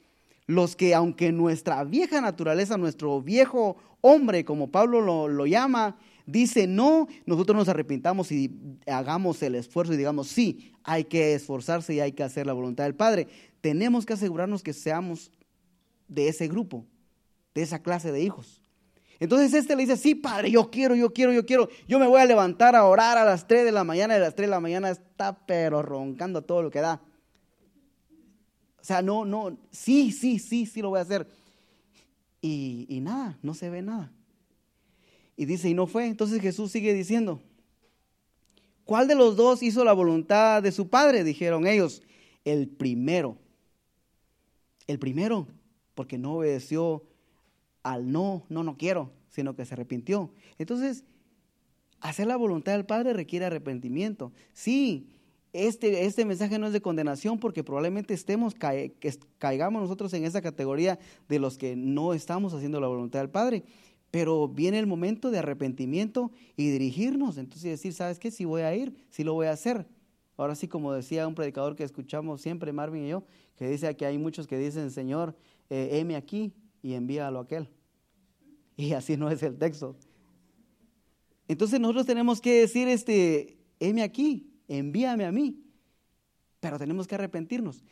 [0.47, 6.65] los que, aunque nuestra vieja naturaleza, nuestro viejo hombre, como Pablo lo, lo llama, dice
[6.65, 8.51] no, nosotros nos arrepintamos y
[8.87, 12.85] hagamos el esfuerzo y digamos sí, hay que esforzarse y hay que hacer la voluntad
[12.85, 13.27] del Padre
[13.61, 15.31] tenemos que asegurarnos que seamos
[16.07, 16.85] de ese grupo,
[17.53, 18.61] de esa clase de hijos.
[19.19, 21.69] Entonces este le dice, sí, padre, yo quiero, yo quiero, yo quiero.
[21.87, 24.21] Yo me voy a levantar a orar a las 3 de la mañana y a
[24.21, 27.01] las 3 de la mañana está pero roncando todo lo que da.
[28.81, 31.27] O sea, no, no, sí, sí, sí, sí lo voy a hacer.
[32.41, 34.09] Y, y nada, no se ve nada.
[35.35, 36.07] Y dice, y no fue.
[36.07, 37.41] Entonces Jesús sigue diciendo,
[38.85, 41.25] ¿cuál de los dos hizo la voluntad de su padre?
[41.25, 42.01] Dijeron ellos,
[42.45, 43.37] el primero.
[44.89, 45.45] El primero,
[45.93, 47.03] porque no obedeció
[47.83, 50.31] al no, no, no quiero, sino que se arrepintió.
[50.57, 51.03] Entonces,
[52.01, 54.31] hacer la voluntad del Padre requiere arrepentimiento.
[54.51, 55.07] Sí,
[55.53, 58.55] este, este mensaje no es de condenación porque probablemente estemos,
[59.37, 60.97] caigamos nosotros en esa categoría
[61.27, 63.65] de los que no estamos haciendo la voluntad del Padre.
[64.09, 67.37] Pero viene el momento de arrepentimiento y dirigirnos.
[67.37, 68.31] Entonces decir, ¿sabes qué?
[68.31, 69.85] Si voy a ir, si lo voy a hacer.
[70.35, 73.23] Ahora sí, como decía un predicador que escuchamos siempre, Marvin y yo,
[73.59, 75.35] que dice que hay muchos que dicen, Señor,
[75.69, 77.67] eh, heme aquí y envíalo a aquel.
[78.77, 79.97] Y así no es el texto.
[81.49, 85.61] Entonces nosotros tenemos que decir, este, heme aquí, envíame a mí.
[86.61, 87.83] Pero tenemos que arrepentirnos.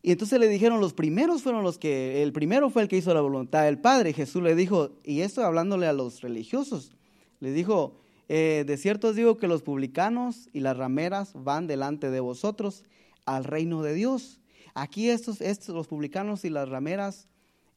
[0.00, 3.12] Y entonces le dijeron, los primeros fueron los que, el primero fue el que hizo
[3.12, 4.14] la voluntad del Padre.
[4.14, 6.96] Jesús le dijo, y esto hablándole a los religiosos,
[7.38, 12.10] le dijo, eh, de cierto os digo que los publicanos y las rameras van delante
[12.10, 12.86] de vosotros
[13.26, 14.41] al reino de Dios.
[14.74, 17.28] Aquí estos, estos los publicanos y las rameras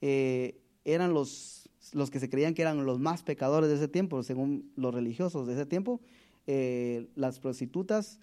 [0.01, 4.23] eh, eran los, los que se creían que eran los más pecadores de ese tiempo,
[4.23, 5.99] según los religiosos de ese tiempo.
[6.47, 8.19] Eh, las prostitutas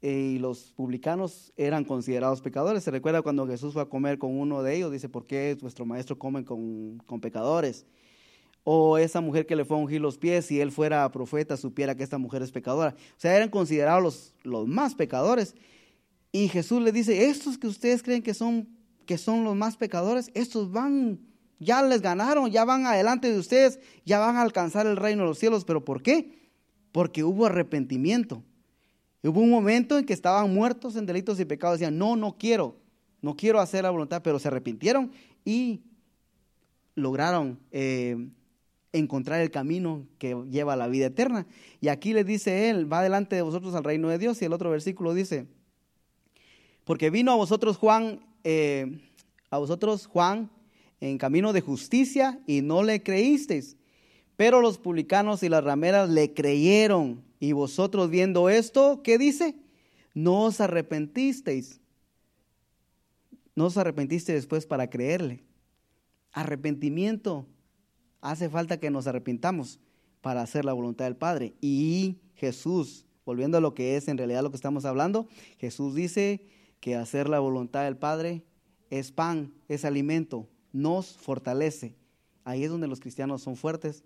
[0.00, 2.82] eh, y los publicanos eran considerados pecadores.
[2.82, 5.84] Se recuerda cuando Jesús fue a comer con uno de ellos, dice, ¿por qué vuestro
[5.84, 7.84] maestro come con, con pecadores?
[8.64, 11.94] O esa mujer que le fue a ungir los pies, si él fuera profeta, supiera
[11.94, 12.94] que esta mujer es pecadora.
[13.16, 15.54] O sea, eran considerados los, los más pecadores.
[16.32, 18.68] Y Jesús le dice, estos que ustedes creen que son,
[19.06, 21.20] que son los más pecadores, estos van,
[21.58, 25.28] ya les ganaron, ya van adelante de ustedes, ya van a alcanzar el reino de
[25.30, 25.64] los cielos.
[25.64, 26.50] ¿Pero por qué?
[26.92, 28.42] Porque hubo arrepentimiento.
[29.22, 31.78] Hubo un momento en que estaban muertos en delitos y pecados.
[31.78, 32.76] Decían, no, no quiero,
[33.20, 35.10] no quiero hacer la voluntad, pero se arrepintieron
[35.44, 35.82] y
[36.94, 38.28] lograron eh,
[38.92, 41.46] encontrar el camino que lleva a la vida eterna.
[41.80, 44.40] Y aquí le dice él, va delante de vosotros al reino de Dios.
[44.42, 45.46] Y el otro versículo dice,
[46.88, 48.98] porque vino a vosotros Juan, eh,
[49.50, 50.50] a vosotros Juan
[51.00, 53.76] en camino de justicia y no le creísteis.
[54.36, 57.22] Pero los publicanos y las rameras le creyeron.
[57.40, 59.54] Y vosotros viendo esto, ¿qué dice?
[60.14, 61.82] No os arrepentisteis.
[63.54, 65.44] No os arrepentisteis después para creerle.
[66.32, 67.44] Arrepentimiento.
[68.22, 69.78] Hace falta que nos arrepintamos
[70.22, 71.52] para hacer la voluntad del Padre.
[71.60, 76.56] Y Jesús, volviendo a lo que es en realidad lo que estamos hablando, Jesús dice
[76.80, 78.44] que hacer la voluntad del Padre
[78.90, 81.94] es pan, es alimento, nos fortalece.
[82.44, 84.04] Ahí es donde los cristianos son fuertes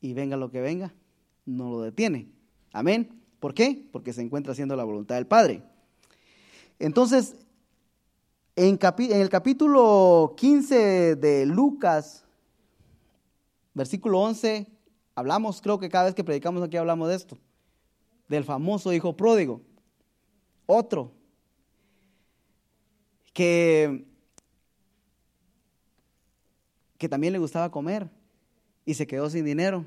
[0.00, 0.94] y venga lo que venga,
[1.44, 2.28] no lo detiene.
[2.72, 3.22] Amén.
[3.40, 3.86] ¿Por qué?
[3.92, 5.62] Porque se encuentra haciendo la voluntad del Padre.
[6.78, 7.36] Entonces,
[8.54, 12.24] en, en, el capítulo 15 de Lucas,
[13.74, 14.66] versículo 11,
[15.14, 17.38] hablamos, creo que cada vez que predicamos aquí hablamos de esto,
[18.28, 19.60] del famoso hijo pródigo.
[20.64, 21.12] Otro
[23.36, 24.06] que,
[26.96, 28.08] que también le gustaba comer
[28.86, 29.84] y se quedó sin dinero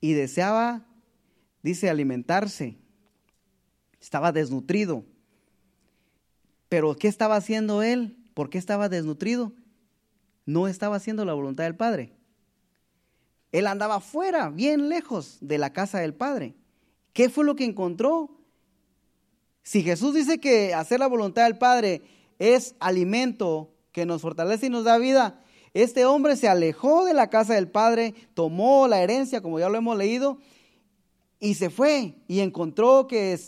[0.00, 0.86] y deseaba,
[1.62, 2.78] dice, alimentarse.
[4.00, 5.04] Estaba desnutrido.
[6.70, 8.16] Pero ¿qué estaba haciendo él?
[8.32, 9.52] ¿Por qué estaba desnutrido?
[10.46, 12.14] No estaba haciendo la voluntad del Padre.
[13.52, 16.54] Él andaba fuera, bien lejos de la casa del Padre.
[17.12, 18.30] ¿Qué fue lo que encontró?
[19.62, 22.00] Si Jesús dice que hacer la voluntad del Padre
[22.40, 25.44] es alimento que nos fortalece y nos da vida.
[25.74, 29.78] Este hombre se alejó de la casa del padre, tomó la herencia, como ya lo
[29.78, 30.38] hemos leído,
[31.38, 33.38] y se fue y encontró que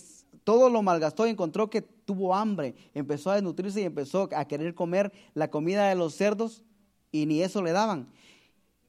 [0.45, 4.75] todo lo malgastó y encontró que tuvo hambre, empezó a desnutrirse y empezó a querer
[4.75, 6.63] comer la comida de los cerdos
[7.11, 8.09] y ni eso le daban.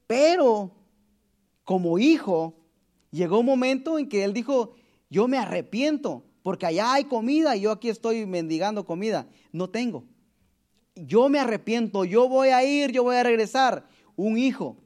[0.06, 0.70] Pero
[1.64, 2.54] como hijo,
[3.10, 4.74] llegó un momento en que él dijo,
[5.08, 9.26] yo me arrepiento, porque allá hay comida y yo aquí estoy mendigando comida.
[9.50, 10.04] No tengo.
[10.94, 13.88] Yo me arrepiento, yo voy a ir, yo voy a regresar.
[14.14, 14.76] Un hijo.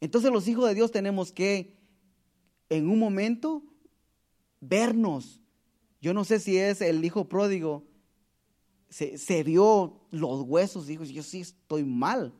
[0.00, 1.76] Entonces los hijos de Dios tenemos que
[2.70, 3.64] en un momento
[4.62, 5.42] vernos.
[6.00, 7.84] Yo no sé si es el hijo pródigo,
[8.88, 12.32] se, se vio los huesos, dijo, yo sí estoy mal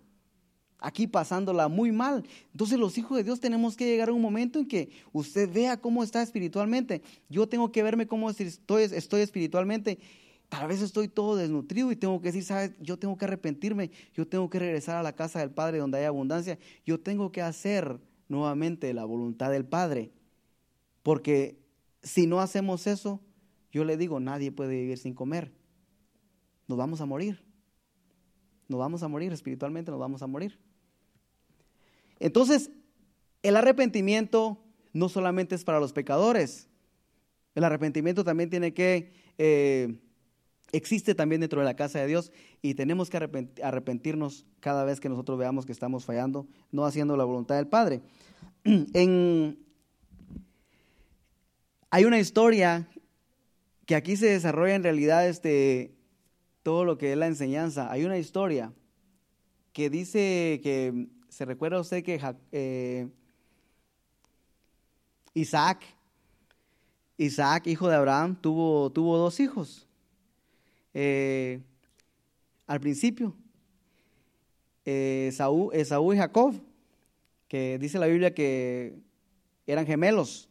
[0.78, 2.24] aquí pasándola muy mal.
[2.52, 5.80] Entonces los hijos de Dios tenemos que llegar a un momento en que usted vea
[5.80, 7.02] cómo está espiritualmente.
[7.28, 9.98] Yo tengo que verme cómo estoy, espiritualmente.
[10.48, 12.72] Tal vez estoy todo desnutrido y tengo que decir, ¿sabes?
[12.80, 16.04] Yo tengo que arrepentirme, yo tengo que regresar a la casa del Padre donde hay
[16.04, 20.12] abundancia, yo tengo que hacer nuevamente la voluntad del Padre.
[21.02, 21.58] Porque
[22.02, 23.20] si no hacemos eso,
[23.72, 25.52] yo le digo, nadie puede vivir sin comer.
[26.68, 27.44] Nos vamos a morir.
[28.68, 30.58] Nos vamos a morir espiritualmente, nos vamos a morir.
[32.18, 32.70] Entonces,
[33.42, 34.58] el arrepentimiento
[34.92, 36.68] no solamente es para los pecadores,
[37.54, 39.98] el arrepentimiento también tiene que, eh,
[40.72, 43.16] existe también dentro de la casa de Dios y tenemos que
[43.62, 48.02] arrepentirnos cada vez que nosotros veamos que estamos fallando, no haciendo la voluntad del Padre.
[51.90, 52.88] Hay una historia
[53.86, 55.94] que aquí se desarrolla en realidad este,
[56.62, 57.90] todo lo que es la enseñanza.
[57.90, 58.72] Hay una historia
[59.72, 62.18] que dice que ¿Se recuerda usted que
[62.50, 63.06] eh,
[65.34, 65.82] Isaac,
[67.18, 69.86] Isaac, hijo de Abraham, tuvo, tuvo dos hijos?
[70.94, 71.60] Eh,
[72.66, 73.36] al principio,
[74.86, 76.54] eh, Esaú, y Jacob,
[77.48, 78.94] que dice la Biblia que
[79.66, 80.48] eran gemelos.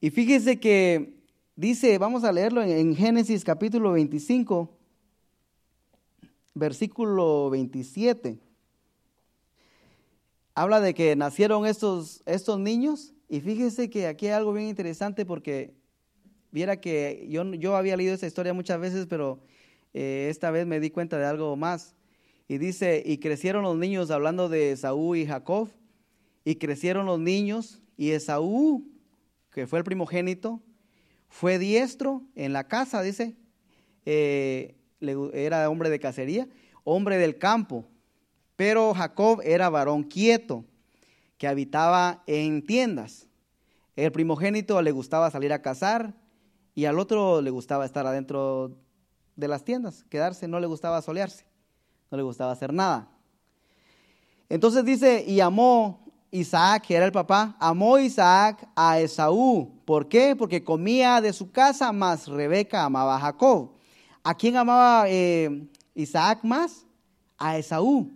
[0.00, 1.14] Y fíjese que
[1.54, 4.68] dice, vamos a leerlo en Génesis capítulo 25,
[6.54, 8.51] versículo 27
[10.54, 15.24] habla de que nacieron estos, estos niños y fíjese que aquí hay algo bien interesante
[15.24, 15.74] porque
[16.50, 19.40] viera que yo, yo había leído esa historia muchas veces, pero
[19.94, 21.94] eh, esta vez me di cuenta de algo más.
[22.46, 25.70] Y dice, y crecieron los niños, hablando de Esaú y Jacob,
[26.44, 28.86] y crecieron los niños, y Esaú,
[29.50, 30.60] que fue el primogénito,
[31.28, 33.34] fue diestro en la casa, dice,
[34.04, 34.74] eh,
[35.32, 36.48] era hombre de cacería,
[36.84, 37.86] hombre del campo,
[38.56, 40.64] pero Jacob era varón quieto,
[41.38, 43.26] que habitaba en tiendas.
[43.96, 46.14] El primogénito le gustaba salir a cazar
[46.74, 48.78] y al otro le gustaba estar adentro
[49.36, 51.44] de las tiendas, quedarse, no le gustaba solearse,
[52.10, 53.08] no le gustaba hacer nada.
[54.48, 59.80] Entonces dice, y amó Isaac, que era el papá, amó Isaac a Esaú.
[59.84, 60.36] ¿Por qué?
[60.36, 63.72] Porque comía de su casa, más Rebeca amaba a Jacob.
[64.22, 66.86] ¿A quién amaba eh, Isaac más?
[67.36, 68.10] A Esaú.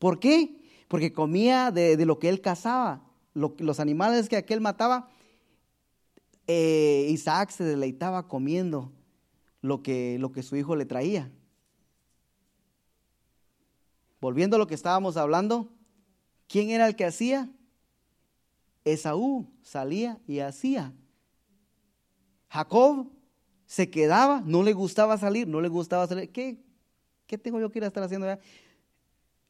[0.00, 0.56] ¿Por qué?
[0.88, 5.08] Porque comía de, lo que él cazaba, los animales que aquel mataba.
[6.48, 8.90] Eh, Isaac se deleitaba comiendo
[9.60, 11.30] lo que, lo que su hijo le traía.
[14.22, 15.68] Volviendo a lo que estábamos hablando,
[16.48, 17.50] ¿quién era el que hacía?
[18.84, 20.94] Esaú salía y hacía.
[22.48, 23.06] Jacob
[23.66, 26.32] se quedaba, no le gustaba salir, no le gustaba salir.
[26.32, 26.58] ¿Qué,
[27.26, 28.26] qué tengo yo que ir a estar haciendo?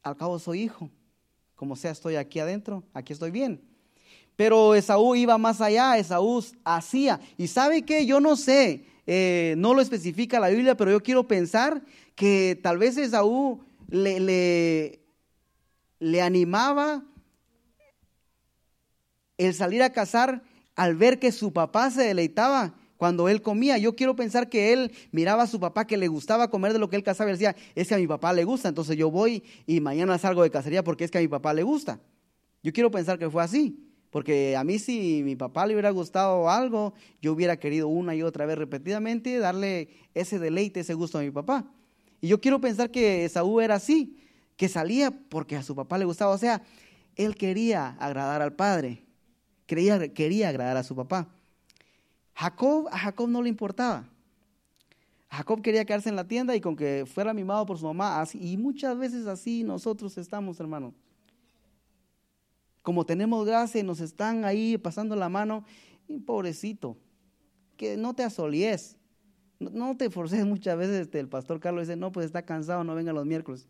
[0.02, 0.90] Al cabo soy hijo.
[1.54, 3.60] Como sea, estoy aquí adentro, aquí estoy bien.
[4.36, 7.20] Pero Esaú iba más allá, Esaú hacía.
[7.36, 11.28] Y sabe que yo no sé, eh, no lo especifica la Biblia, pero yo quiero
[11.28, 11.82] pensar
[12.14, 15.00] que tal vez Esaú le, le,
[15.98, 17.04] le animaba
[19.36, 20.42] el salir a cazar
[20.76, 23.78] al ver que su papá se deleitaba cuando él comía.
[23.78, 26.90] Yo quiero pensar que él miraba a su papá que le gustaba comer de lo
[26.90, 29.42] que él cazaba y decía, es que a mi papá le gusta, entonces yo voy
[29.66, 31.98] y mañana salgo de cacería porque es que a mi papá le gusta.
[32.62, 36.50] Yo quiero pensar que fue así, porque a mí si mi papá le hubiera gustado
[36.50, 41.22] algo, yo hubiera querido una y otra vez repetidamente darle ese deleite, ese gusto a
[41.22, 41.72] mi papá.
[42.20, 44.18] Y yo quiero pensar que Saúl era así,
[44.58, 46.60] que salía porque a su papá le gustaba, o sea,
[47.16, 49.06] él quería agradar al padre,
[49.64, 51.34] quería, quería agradar a su papá.
[52.40, 54.08] Jacob, a Jacob no le importaba.
[55.28, 58.24] Jacob quería quedarse en la tienda y con que fuera mimado por su mamá.
[58.32, 60.94] Y muchas veces así nosotros estamos, hermano.
[62.80, 65.66] Como tenemos gracia y nos están ahí pasando la mano,
[66.08, 66.96] y pobrecito,
[67.76, 68.96] que no te asolies.
[69.58, 71.02] No, te forces muchas veces.
[71.02, 73.68] Este, el pastor Carlos dice, no, pues está cansado, no venga los miércoles.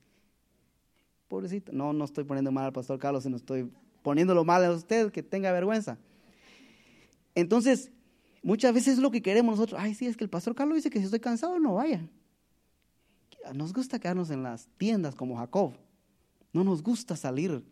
[1.26, 1.72] Pobrecito.
[1.72, 3.68] No, no estoy poniendo mal al pastor Carlos, sino estoy
[4.04, 5.98] poniéndolo mal a usted, que tenga vergüenza.
[7.35, 7.90] Entonces,
[8.42, 9.81] Muchas veces es lo que queremos nosotros.
[9.81, 12.09] Ay, sí, es que el pastor Carlos dice que si estoy cansado, no vaya.
[13.55, 15.72] Nos gusta quedarnos en las tiendas como Jacob.
[16.53, 17.62] No nos gusta salir.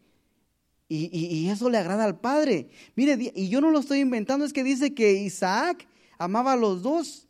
[0.90, 2.68] Y, eso le agrada al Padre.
[2.96, 5.86] Mire, y yo no lo estoy inventando, es que dice que Isaac
[6.18, 7.28] amaba a los dos.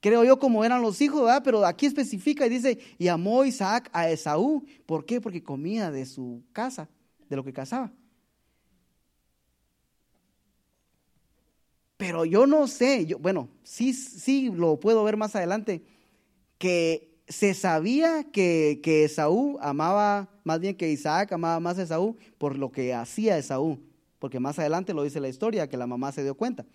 [0.00, 1.42] Creo yo como eran los hijos, ¿verdad?
[1.44, 4.66] Pero aquí especifica y dice, y amó Isaac a Esaú.
[4.86, 5.20] ¿Por qué?
[5.20, 6.88] Porque comía de su casa,
[7.28, 7.92] de lo que cazaba.
[11.96, 15.84] Pero yo no sé, yo, bueno, sí, sí lo puedo ver más adelante,
[16.58, 22.16] que se sabía que, que Esaú amaba, más bien que Isaac amaba más a Esaú
[22.38, 23.80] por lo que hacía Esaú,
[24.18, 26.66] porque más adelante lo dice la historia, que la mamá se dio cuenta.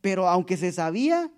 [0.00, 1.30] Pero aunque se sabía,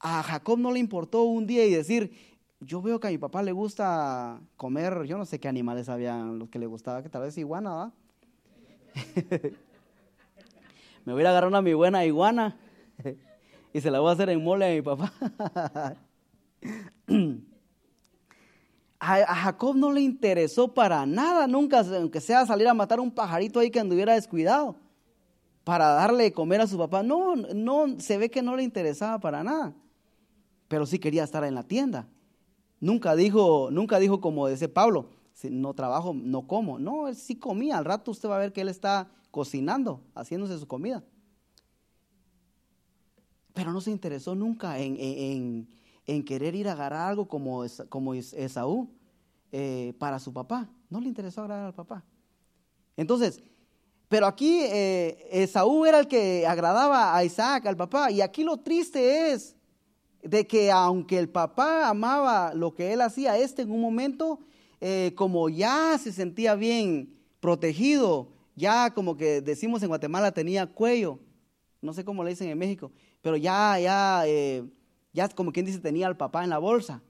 [0.00, 2.12] a Jacob no le importó un día y decir,
[2.60, 6.38] yo veo que a mi papá le gusta comer, yo no sé qué animales habían
[6.38, 7.92] los que le gustaba, que tal vez iguana, ¿va?
[11.08, 12.54] me voy a agarrar una mi buena iguana
[13.72, 15.10] y se la voy a hacer en mole a mi papá.
[19.00, 23.58] a, Jacob no le interesó para nada, nunca, aunque sea salir a matar un pajarito
[23.58, 24.76] ahí que anduviera descuidado,
[25.64, 27.02] para darle de comer a su papá.
[27.02, 29.72] No, no, se ve que no le interesaba para nada,
[30.68, 32.06] pero sí quería estar en la tienda.
[32.80, 35.08] Nunca dijo, nunca dijo como dice Pablo,
[35.44, 36.78] no trabajo, no como.
[36.78, 37.78] No, él sí comía.
[37.78, 41.04] Al rato usted va a ver que él está cocinando, haciéndose su comida.
[43.54, 45.68] Pero no se interesó nunca en,
[46.26, 48.90] querer ir a agarrar algo como, como Esaú
[49.52, 50.68] eh, para su papá.
[50.90, 52.04] No le interesó agradar al papá.
[52.96, 53.42] Entonces,
[54.08, 58.10] pero aquí eh, Esaú era el que agradaba a Isaac, al papá.
[58.10, 59.54] Y aquí lo triste es
[60.22, 64.40] de que aunque el papá amaba lo que él hacía, este en un momento,
[64.80, 71.18] eh, como ya se sentía bien protegido, ya como que decimos en Guatemala tenía cuello,
[71.80, 74.64] no sé cómo le dicen en México, pero ya, ya, eh,
[75.12, 77.02] ya como quien dice tenía al papá en la bolsa,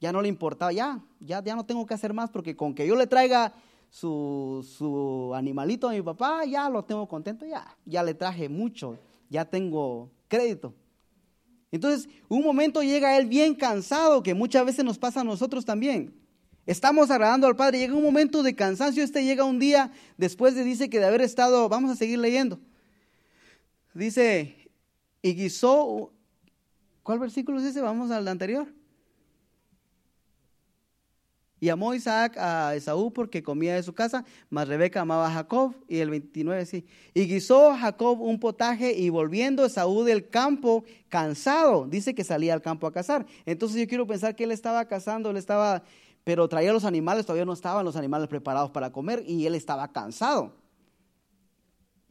[0.00, 2.86] ya no le importaba, ya, ya, ya no tengo que hacer más porque con que
[2.86, 3.54] yo le traiga
[3.88, 8.98] su, su animalito a mi papá, ya lo tengo contento, ya, ya le traje mucho,
[9.30, 10.74] ya tengo crédito.
[11.70, 16.23] Entonces, un momento llega él bien cansado, que muchas veces nos pasa a nosotros también.
[16.66, 17.78] Estamos agradando al Padre.
[17.78, 19.02] Llega un momento de cansancio.
[19.02, 22.58] Este llega un día después de, dice que de haber estado, vamos a seguir leyendo.
[23.92, 24.70] Dice,
[25.22, 26.12] y guisó,
[27.02, 27.80] ¿cuál versículo es ese?
[27.80, 28.66] Vamos al anterior.
[31.64, 35.74] Y amó Isaac a Esaú porque comía de su casa, mas Rebeca amaba a Jacob.
[35.88, 36.84] Y el 29 sí.
[37.14, 42.60] Y guisó Jacob un potaje y volviendo Esaú del campo cansado, dice que salía al
[42.60, 43.24] campo a cazar.
[43.46, 45.84] Entonces yo quiero pensar que él estaba cazando, él estaba,
[46.24, 49.92] pero traía los animales, todavía no estaban los animales preparados para comer y él estaba
[49.92, 50.54] cansado.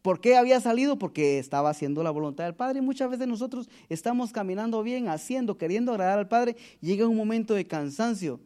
[0.01, 0.97] ¿Por qué había salido?
[0.99, 2.79] Porque estaba haciendo la voluntad del Padre.
[2.79, 6.57] Y muchas veces nosotros estamos caminando bien, haciendo, queriendo agradar al Padre.
[6.81, 8.41] Llega un momento de cansancio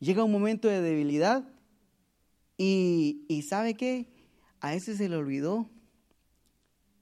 [0.00, 1.46] Llega un momento de debilidad
[2.56, 4.06] y, ¿sabe qué?
[4.60, 5.68] A ese se le olvidó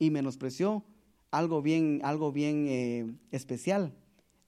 [0.01, 0.85] y menospreció
[1.31, 3.95] algo bien, algo bien eh, especial,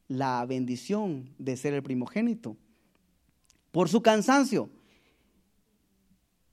[0.09, 2.57] la bendición de ser el primogénito.
[3.71, 4.71] Por su cansancio.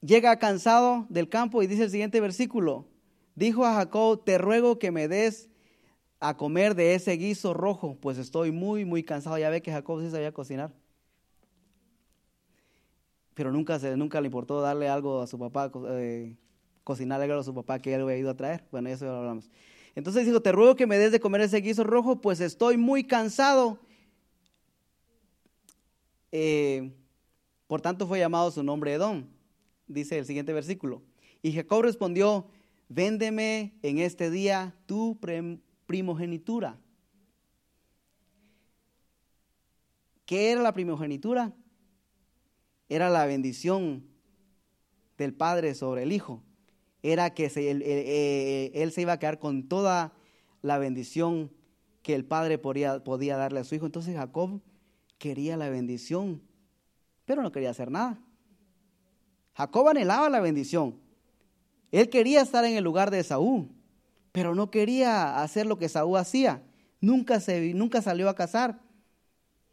[0.01, 2.86] Llega cansado del campo y dice el siguiente versículo,
[3.36, 5.49] dijo a Jacob, te ruego que me des
[6.20, 9.38] a comer de ese guiso rojo, pues estoy muy, muy cansado.
[9.38, 10.74] Ya ve que Jacob sí sabía cocinar
[13.38, 16.36] pero nunca, nunca le importó darle algo a su papá, eh,
[16.84, 18.63] cocinarle algo a su papá que él había ido a traer.
[18.72, 19.51] Bueno, eso ya lo hablamos.
[19.93, 23.03] Entonces dijo, te ruego que me des de comer ese guiso rojo, pues estoy muy
[23.03, 23.78] cansado.
[26.32, 26.91] Eh,
[27.68, 29.28] por tanto fue llamado su nombre Edom,
[29.88, 31.03] dice el siguiente versículo.
[31.41, 32.47] Y Jacob respondió,
[32.89, 35.20] véndeme en este día tu
[35.86, 36.80] primogenitura.
[40.26, 41.53] ¿Qué era la primogenitura?
[42.89, 44.07] era la bendición
[45.18, 46.43] del Padre sobre el Hijo.
[47.03, 50.13] Era que eh, él, se iba a quedar con toda
[50.61, 51.51] la bendición
[52.01, 53.86] que el Padre podía darle a su Hijo.
[53.86, 54.61] Entonces Jacob
[55.18, 56.41] quería la bendición,
[57.28, 58.17] pero no quería hacer nada.
[59.53, 60.95] Jacob anhelaba la bendición.
[61.91, 63.69] Él quería estar en el lugar de Saúl,
[64.32, 66.63] pero no quería hacer lo que Saúl hacía.
[67.01, 68.80] Nunca, se, nunca salió a cazar.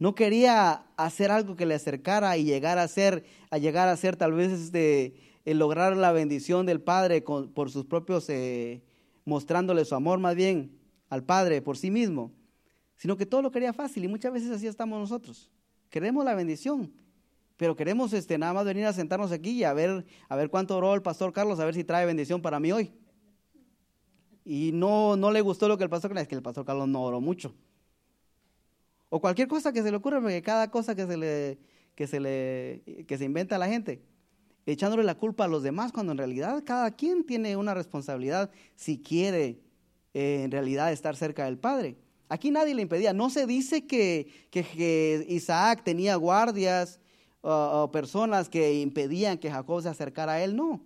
[0.00, 4.16] No quería hacer algo que le acercara y llegar a ser, a llegar a ser
[4.16, 8.82] tal vez este, el lograr la bendición del Padre por sus propios, eh,
[9.24, 10.76] mostrándole su amor más bien
[11.08, 12.32] al Padre por sí mismo,
[12.96, 15.52] sino que todo lo quería fácil y muchas veces así estamos nosotros.
[15.88, 16.92] Queremos la bendición,
[17.56, 20.76] pero queremos este, nada más venir a sentarnos aquí y a ver, a ver cuánto
[20.76, 22.92] oró el pastor Carlos, a ver si trae bendición para mí hoy.
[24.44, 27.02] Y no, no le gustó lo que el pastor, es que el pastor Carlos no
[27.02, 27.54] oró mucho.
[29.08, 31.58] O cualquier cosa que se le ocurra, porque cada cosa que se le,
[31.94, 34.02] que se le, que se inventa a la gente,
[34.66, 38.98] echándole la culpa a los demás, cuando en realidad cada quien tiene una responsabilidad si
[38.98, 39.60] quiere
[40.12, 41.96] eh, en realidad estar cerca del Padre.
[42.28, 43.12] Aquí nadie le impedía.
[43.12, 47.00] No se dice que, que, Isaac tenía guardias
[47.92, 50.80] personas que impedían que Jacob se acercara a él, no.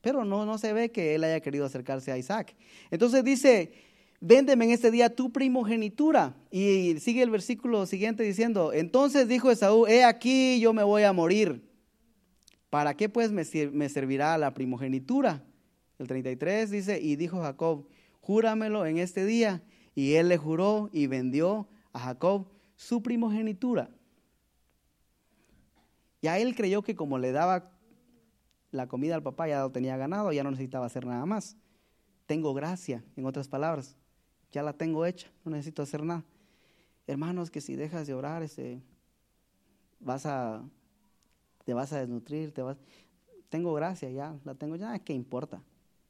[0.00, 2.54] Pero no, no se ve que él haya querido acercarse a Isaac.
[2.90, 3.72] Entonces dice,
[4.20, 6.34] véndeme en este día tu primogenitura.
[6.50, 11.12] Y sigue el versículo siguiente diciendo, entonces dijo Esaú, he aquí yo me voy a
[11.12, 11.68] morir.
[12.68, 15.44] ¿Para qué pues me, me servirá la primogenitura?
[15.98, 17.86] El 33 dice, y dijo Jacob,
[18.20, 19.62] júramelo en este día.
[19.94, 23.90] Y él le juró y vendió a Jacob su primogenitura.
[26.22, 27.70] Y a él creyó que como le daba
[28.70, 31.58] la comida al papá, ya lo tenía ganado, ya no necesitaba hacer nada más.
[32.24, 33.96] Tengo gracia, en otras palabras
[34.52, 36.24] ya la tengo hecha, no necesito hacer nada.
[37.06, 38.80] Hermanos, que si dejas de orar, este,
[39.98, 40.62] vas a,
[41.64, 42.76] te vas a desnutrir, te vas,
[43.48, 45.62] tengo gracia ya, la tengo ya, ¿qué importa?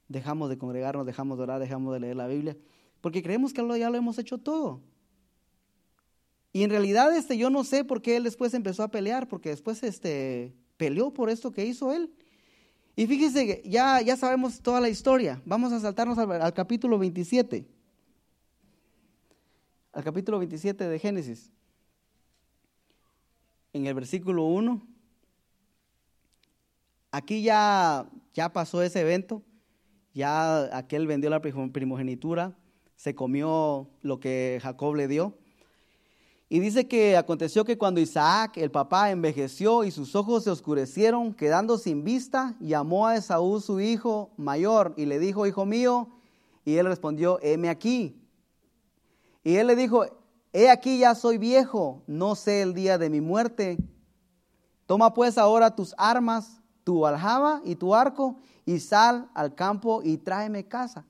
[0.09, 2.57] Dejamos de congregarnos, dejamos de orar, dejamos de leer la Biblia,
[3.01, 4.81] porque creemos que ya lo hemos hecho todo.
[6.53, 9.49] Y en realidad este, yo no sé por qué él después empezó a pelear, porque
[9.49, 12.11] después este, peleó por esto que hizo él.
[12.95, 15.41] Y fíjese que ya, ya sabemos toda la historia.
[15.47, 17.67] Vamos a saltarnos al, capítulo 27
[19.93, 21.51] al capítulo 27 de Génesis.
[23.73, 24.87] En el versículo 1.
[27.11, 29.43] Aquí ya, ya pasó ese evento.
[30.15, 32.57] Ya aquel vendió la primogenitura.
[32.97, 35.39] Se comió lo que Jacob le dio.
[36.53, 41.33] Y dice que aconteció que cuando Isaac, el papá, envejeció y sus ojos se oscurecieron,
[41.33, 46.11] quedando sin vista, llamó a Esaú su hijo mayor y le dijo, hijo mío,
[46.67, 48.21] y él respondió, heme aquí.
[49.43, 50.05] Y él le dijo,
[50.53, 53.79] he aquí ya soy viejo, no sé el día de mi muerte.
[54.85, 58.37] Toma pues ahora tus armas, tu aljaba y tu arco,
[58.67, 61.07] y sal al campo y tráeme casa.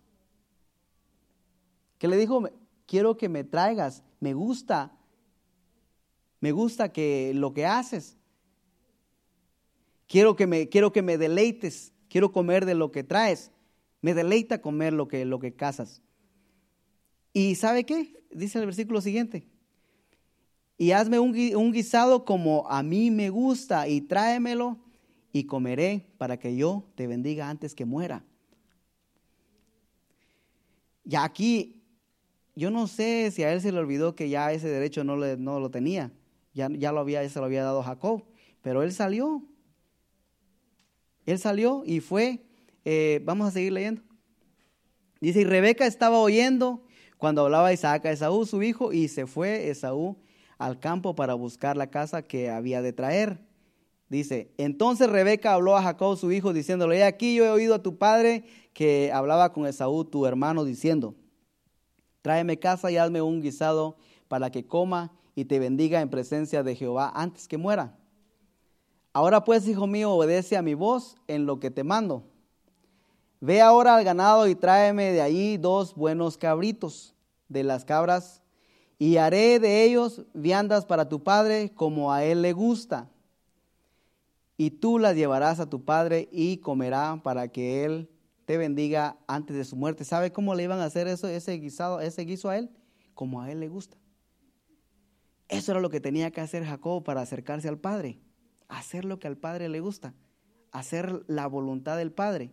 [1.99, 2.45] Que le dijo,
[2.87, 4.93] quiero que me traigas, me gusta,
[6.43, 8.17] me gusta que lo que haces.
[10.09, 13.53] Quiero que me, quiero que me deleites, quiero comer de lo que traes.
[14.01, 16.03] Me deleita comer lo que, lo que cazas.
[17.33, 18.25] ¿Y sabe qué?
[18.33, 19.47] Dice el versículo siguiente.
[20.77, 24.81] Y hazme un, un guisado como a mí me gusta y tráemelo
[25.33, 28.25] y comeré para que yo te bendiga antes que muera.
[31.05, 31.85] Ya aquí,
[32.57, 35.37] yo no sé si a él se le olvidó que ya ese derecho no, le,
[35.37, 36.11] no lo tenía.
[36.55, 38.25] Ya, ya lo había, se lo había dado Jacob.
[38.63, 39.43] Pero él salió.
[41.27, 42.45] Él salió y fue.
[42.85, 44.03] Eh, vamos a seguir leyendo.
[45.21, 46.85] Dice, y Rebeca estaba oyendo
[47.17, 50.17] cuando hablaba Isaac a Esaú, su hijo, y se fue Esaú
[50.59, 53.39] al campo para buscar la casa que había de traer.
[54.09, 57.83] Dice, entonces Rebeca habló a Jacob, su hijo, diciéndole, he aquí yo he oído a
[57.83, 58.45] tu padre
[58.75, 61.15] que hablaba con Esaú, tu hermano, diciendo,
[62.21, 63.97] tráeme casa y hazme un guisado
[64.29, 67.97] para que coma y te bendiga en presencia de Jehová antes que muera.
[69.13, 72.25] Ahora pues, hijo mío, obedece a mi voz en lo que te mando.
[73.41, 77.15] Ve ahora al ganado y tráeme de allí dos buenos cabritos
[77.49, 78.41] de las cabras,
[78.99, 83.11] y haré de ellos viandas para tu padre como a él le gusta
[84.57, 88.09] y tú las llevarás a tu padre y comerá para que él
[88.45, 90.05] te bendiga antes de su muerte.
[90.05, 92.71] ¿Sabe cómo le iban a hacer eso, ese guisado, ese guiso a él?
[93.15, 93.97] Como a él le gusta.
[95.49, 98.19] Eso era lo que tenía que hacer Jacob para acercarse al Padre.
[98.69, 100.15] Hacer lo que al Padre le gusta.
[100.71, 102.53] Hacer la voluntad del Padre.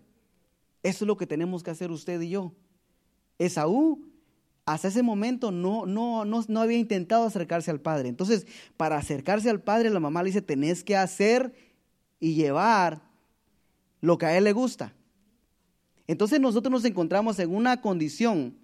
[0.83, 2.53] Eso es lo que tenemos que hacer usted y yo.
[3.37, 4.05] Esaú
[4.65, 8.07] hasta ese momento no, no, no, no había intentado acercarse al Padre.
[8.07, 8.45] Entonces,
[8.77, 11.53] para acercarse al Padre, la mamá le dice, tenés que hacer
[12.19, 13.01] y llevar
[13.99, 14.93] lo que a Él le gusta.
[16.05, 18.58] Entonces nosotros nos encontramos en una condición,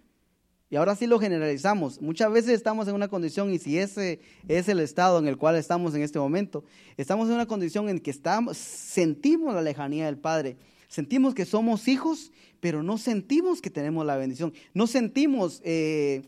[0.70, 4.68] y ahora sí lo generalizamos, muchas veces estamos en una condición, y si ese es
[4.68, 6.64] el estado en el cual estamos en este momento,
[6.98, 8.14] estamos en una condición en que
[8.54, 10.58] sentimos la lejanía del Padre,
[10.88, 15.62] sentimos que somos hijos, pero no sentimos que tenemos la bendición, no sentimos...
[15.64, 16.24] Eh,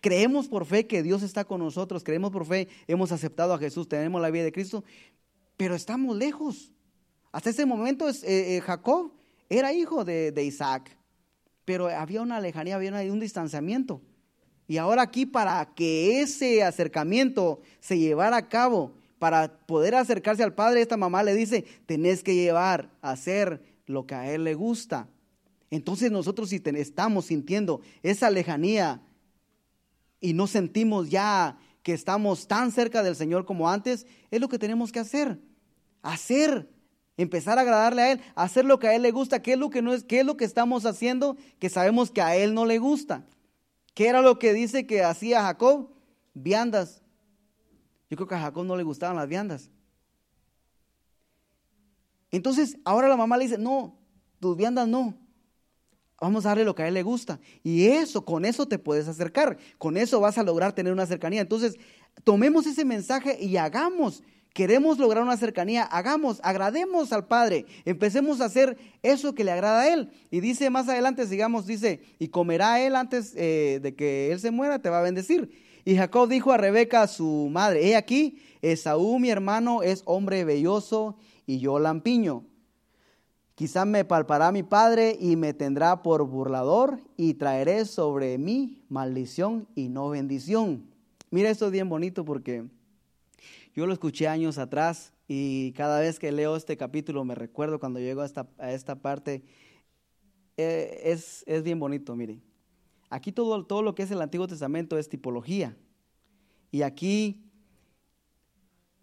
[0.00, 3.88] creemos por fe que Dios está con nosotros, creemos por fe, hemos aceptado a Jesús,
[3.88, 4.84] tenemos la vida de Cristo,
[5.56, 6.72] pero estamos lejos.
[7.32, 9.12] Hasta ese momento eh, eh, Jacob
[9.48, 10.96] era hijo de, Isaac,
[11.68, 14.00] pero había una lejanía, había un distanciamiento.
[14.66, 20.54] Y ahora aquí para que ese acercamiento se llevara a cabo, para poder acercarse al
[20.54, 24.54] Padre, esta mamá le dice, tenés que llevar a hacer lo que a Él le
[24.54, 25.08] gusta.
[25.68, 29.02] Entonces nosotros si estamos sintiendo esa lejanía
[30.22, 34.58] y no sentimos ya que estamos tan cerca del Señor como antes, es lo que
[34.58, 35.38] tenemos que hacer
[36.02, 36.68] hacer,
[37.18, 39.68] empezar a agradarle a Él, hacer lo que a Él le gusta, qué es lo
[39.68, 42.64] que, no es, qué es lo que estamos haciendo que sabemos que a Él no
[42.64, 43.26] le gusta.
[43.92, 45.90] ¿Qué era lo que dice que hacía Jacob?
[46.32, 47.02] Viandas.
[48.08, 49.70] Yo creo que a Jacob no le gustaban las viandas.
[52.30, 53.98] Entonces, ahora la mamá le dice, no,
[54.38, 55.14] tus viandas no.
[56.20, 57.40] Vamos a darle lo que a él le gusta.
[57.62, 59.58] Y eso, con eso te puedes acercar.
[59.78, 61.40] Con eso vas a lograr tener una cercanía.
[61.40, 61.76] Entonces,
[62.24, 64.22] tomemos ese mensaje y hagamos
[64.58, 69.82] queremos lograr una cercanía, hagamos, agrademos al Padre, empecemos a hacer eso que le agrada
[69.82, 70.10] a Él.
[70.32, 74.50] Y dice más adelante, sigamos, dice, y comerá Él antes eh, de que Él se
[74.50, 75.52] muera, te va a bendecir.
[75.84, 81.16] Y Jacob dijo a Rebeca, su madre, he aquí, Esaú mi hermano es hombre belloso
[81.46, 82.44] y yo lampiño.
[83.54, 89.68] Quizá me palpará mi padre y me tendrá por burlador y traeré sobre mí maldición
[89.76, 90.90] y no bendición.
[91.30, 92.66] Mira, esto es bien bonito porque
[93.78, 98.00] yo lo escuché años atrás y cada vez que leo este capítulo me recuerdo cuando
[98.00, 99.44] llego a esta, a esta parte.
[100.56, 102.40] Eh, es, es, bien bonito, mire.
[103.08, 105.76] Aquí todo, todo lo que es el Antiguo Testamento es tipología.
[106.72, 107.44] Y aquí,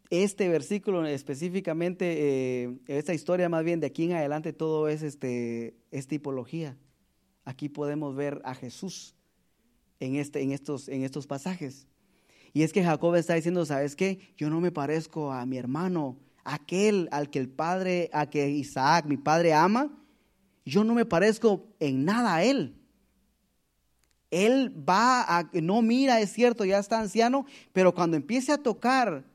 [0.09, 5.77] este versículo específicamente, eh, esta historia más bien de aquí en adelante, todo es, este,
[5.91, 6.77] es tipología.
[7.45, 9.15] Aquí podemos ver a Jesús
[10.01, 11.87] en, este, en, estos, en estos pasajes.
[12.55, 14.17] Y es que Jacob está diciendo, ¿sabes qué?
[14.37, 19.07] Yo no me parezco a mi hermano, aquel al que el padre, a que Isaac,
[19.07, 19.91] mi padre, ama.
[20.63, 22.77] Yo no me parezco en nada a él.
[24.31, 29.25] Él va a, no mira, es cierto, ya está anciano, pero cuando empiece a tocar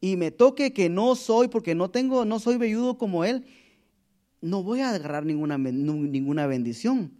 [0.00, 3.46] y me toque que no soy, porque no tengo, no soy velludo como él,
[4.40, 7.12] no voy a agarrar ninguna, ninguna bendición.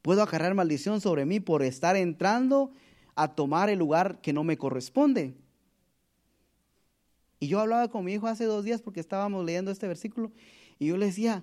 [0.00, 2.70] Puedo agarrar maldición sobre mí por estar entrando
[3.14, 5.34] a tomar el lugar que no me corresponde.
[7.40, 10.30] Y yo hablaba con mi hijo hace dos días porque estábamos leyendo este versículo
[10.78, 11.42] y yo le decía,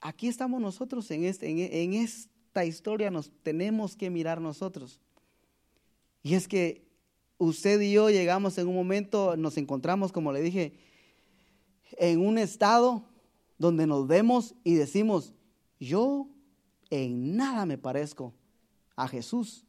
[0.00, 5.00] aquí estamos nosotros en, este, en, esta historia, nos tenemos que mirar nosotros.
[6.22, 6.86] Y es que
[7.38, 10.74] usted y yo llegamos en un momento, nos encontramos, como le dije,
[11.98, 13.04] en un estado
[13.58, 15.32] donde nos vemos y decimos,
[15.80, 16.28] yo
[16.90, 18.34] en nada me parezco
[18.96, 19.64] a Jesús.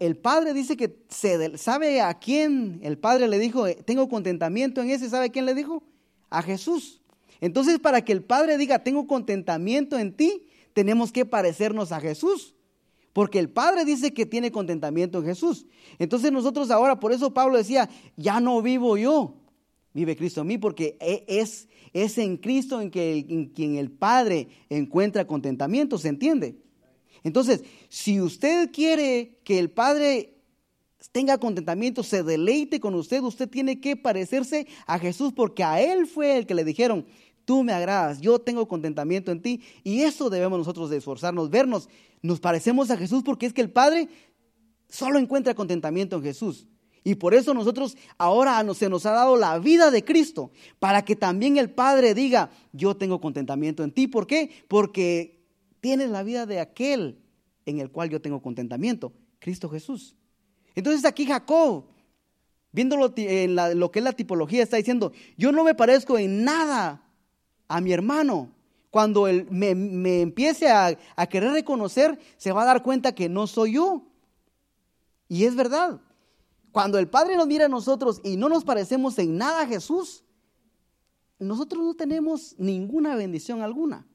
[0.00, 4.90] El padre dice que se, sabe a quién el padre le dijo, tengo contentamiento en
[4.90, 5.82] ese, ¿sabe quién le dijo?
[6.30, 7.00] A Jesús.
[7.40, 12.54] Entonces, para que el padre diga, tengo contentamiento en ti, tenemos que parecernos a Jesús.
[13.12, 15.66] Porque el Padre dice que tiene contentamiento en Jesús.
[15.98, 19.34] Entonces nosotros ahora, por eso Pablo decía, ya no vivo yo,
[19.92, 23.90] vive Cristo en mí, porque e, es, es en Cristo en, que, en quien el
[23.90, 26.56] Padre encuentra contentamiento, ¿se entiende?
[27.24, 30.34] Entonces, si usted quiere que el Padre
[31.12, 36.06] tenga contentamiento, se deleite con usted, usted tiene que parecerse a Jesús, porque a Él
[36.06, 37.06] fue el que le dijeron,
[37.44, 41.88] tú me agradas, yo tengo contentamiento en ti, y eso debemos nosotros de esforzarnos, vernos
[42.22, 44.08] nos parecemos a Jesús porque es que el Padre
[44.88, 46.66] solo encuentra contentamiento en Jesús.
[47.04, 51.16] Y por eso nosotros ahora se nos ha dado la vida de Cristo, para que
[51.16, 54.08] también el Padre diga, yo tengo contentamiento en ti.
[54.08, 54.50] ¿Por qué?
[54.68, 55.37] Porque
[55.80, 57.18] tienes la vida de aquel
[57.66, 60.16] en el cual yo tengo contentamiento, Cristo Jesús.
[60.74, 61.84] Entonces aquí Jacob,
[62.72, 67.02] viéndolo en lo que es la tipología, está diciendo, yo no me parezco en nada
[67.68, 68.52] a mi hermano,
[68.90, 73.74] cuando él me, empiece a querer reconocer, se va a dar cuenta que no soy
[73.74, 74.02] yo.
[75.28, 76.00] Y es verdad.
[76.72, 80.24] Cuando el Padre nos mira a nosotros y no nos parecemos en nada a Jesús,
[81.38, 84.06] nosotros no tenemos ninguna bendición alguna.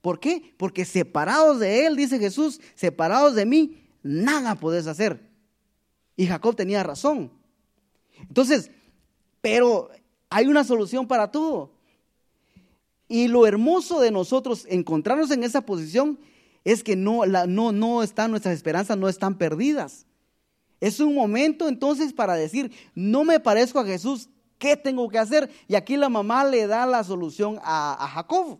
[0.00, 0.54] ¿Por qué?
[0.56, 5.28] Porque separados de Él, dice Jesús, separados de mí, nada podés hacer.
[6.16, 7.30] Y Jacob tenía razón.
[8.20, 8.70] Entonces,
[9.40, 9.90] pero
[10.30, 11.72] hay una solución para todo.
[13.08, 16.18] Y lo hermoso de nosotros encontrarnos en esa posición
[16.64, 20.06] es que no, no, no están, nuestras esperanzas no están perdidas.
[20.80, 24.28] Es un momento entonces para decir, no me parezco a Jesús,
[24.58, 25.50] ¿qué tengo que hacer?
[25.66, 28.58] Y aquí la mamá le da la solución a, Jacob.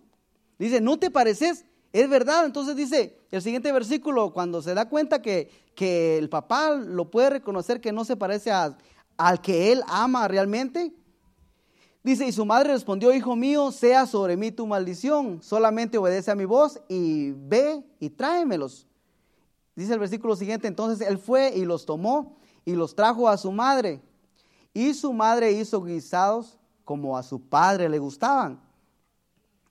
[0.58, 1.64] Dice, ¿no te pareces?
[1.92, 2.44] Es verdad.
[2.44, 7.30] Entonces dice el siguiente versículo, cuando se da cuenta que, que el papá lo puede
[7.30, 10.92] reconocer que no se parece al que él ama realmente,
[12.02, 16.34] Dice, y su madre respondió, hijo mío, sea sobre mí tu maldición, solamente obedece a
[16.34, 18.86] mi voz y ve y tráemelos.
[19.74, 23.52] Dice el versículo siguiente, entonces él fue y los tomó y los trajo a su
[23.52, 24.00] madre.
[24.72, 28.60] Y su madre hizo guisados como a su padre le gustaban.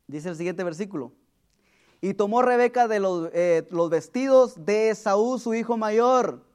[0.07, 1.11] Dice el siguiente versículo.
[1.99, 6.45] Y tomó Rebeca de los, eh, vestidos de Saúl, su hijo mayor.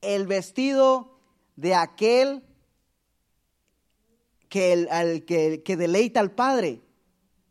[0.00, 1.18] El vestido
[1.56, 2.42] de aquel
[4.48, 6.80] que, el, que, deleita al Padre,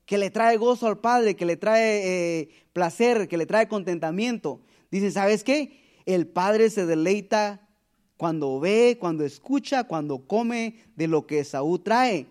[0.06, 4.62] que le trae gozo al Padre, que le trae eh, placer, que le trae contentamiento.
[4.90, 6.02] Dice, ¿sabes qué?
[6.06, 7.68] El Padre se deleita
[8.16, 12.26] cuando ve, cuando escucha, cuando come de lo que Saúl trae.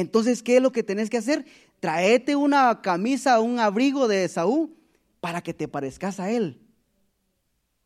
[0.00, 1.46] Entonces, ¿qué es lo que tenés que hacer?
[1.80, 4.76] Traete una camisa, un abrigo de Saúl
[5.20, 6.60] para que te parezcas a él.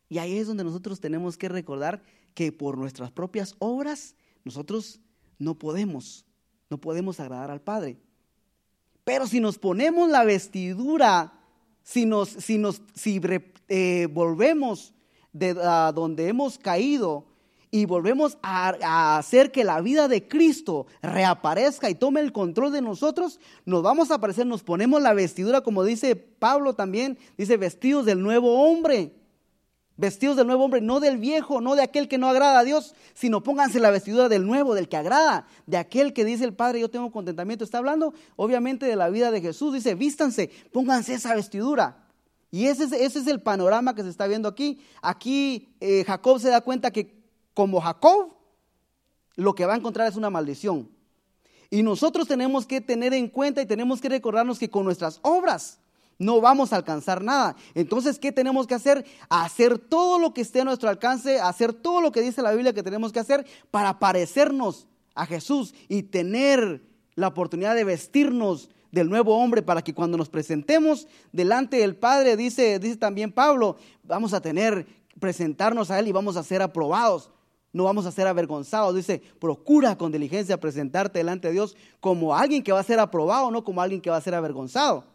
[0.09, 2.03] Y ahí es donde nosotros tenemos que recordar
[2.33, 4.99] que por nuestras propias obras nosotros
[5.39, 6.25] no podemos,
[6.69, 7.97] no podemos agradar al Padre.
[9.05, 11.31] Pero si nos ponemos la vestidura,
[11.81, 13.21] si nos, si nos, si
[13.69, 14.93] eh, volvemos
[15.31, 17.25] de donde hemos caído
[17.71, 22.81] y volvemos a, hacer que la vida de Cristo reaparezca y tome el control de
[22.81, 28.05] nosotros, nos vamos a aparecer, nos ponemos la vestidura, como dice Pablo también, dice vestidos
[28.05, 29.13] del nuevo hombre
[30.01, 32.95] vestidos del nuevo hombre, no del viejo, no de aquel que no agrada a Dios,
[33.13, 36.79] sino pónganse la vestidura del nuevo, del que agrada, de aquel que dice el Padre,
[36.79, 37.63] yo tengo contentamiento.
[37.63, 42.07] Está hablando obviamente de la vida de Jesús, dice, vístanse, pónganse esa vestidura.
[42.49, 44.81] Y ese es, ese es el panorama que se está viendo aquí.
[45.03, 47.20] Aquí eh, Jacob se da cuenta que
[47.53, 48.33] como Jacob,
[49.35, 50.89] lo que va a encontrar es una maldición.
[51.69, 55.79] Y nosotros tenemos que tener en cuenta y tenemos que recordarnos que con nuestras obras,
[56.21, 57.55] no vamos a alcanzar nada.
[57.73, 59.05] Entonces, ¿qué tenemos que hacer?
[59.29, 62.73] Hacer todo lo que esté a nuestro alcance, hacer todo lo que dice la Biblia
[62.73, 66.83] que tenemos que hacer para parecernos a Jesús y tener
[67.15, 72.37] la oportunidad de vestirnos del nuevo hombre para que cuando nos presentemos delante del Padre,
[72.37, 74.85] dice, dice también Pablo, vamos a tener,
[75.19, 77.31] presentarnos a Él y vamos a ser aprobados.
[77.73, 78.95] No vamos a ser avergonzados.
[78.95, 83.49] Dice, procura con diligencia presentarte delante de Dios como alguien que va a ser aprobado,
[83.51, 85.05] no como alguien que va a ser avergonzado.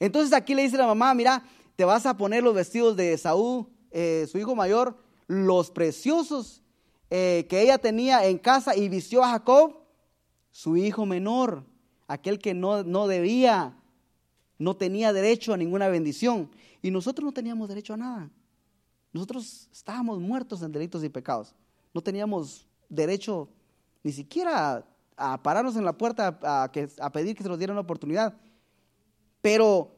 [0.00, 1.44] Entonces aquí le dice la mamá, mira,
[1.76, 4.96] te vas a poner los vestidos de Saúl, eh, su hijo mayor,
[5.26, 6.62] los preciosos
[7.10, 9.76] eh, que ella tenía en casa y vistió a Jacob,
[10.50, 11.64] su hijo menor,
[12.08, 13.76] aquel que no, no debía,
[14.58, 16.50] no tenía derecho a ninguna bendición.
[16.82, 18.30] Y nosotros no teníamos derecho a nada.
[19.14, 21.54] Nosotros estábamos muertos en delitos y pecados.
[21.94, 23.48] No teníamos derecho
[24.02, 24.84] ni siquiera
[25.16, 28.34] a, pararnos en la puerta a, pedir que se nos diera una oportunidad.
[29.40, 29.94] Pero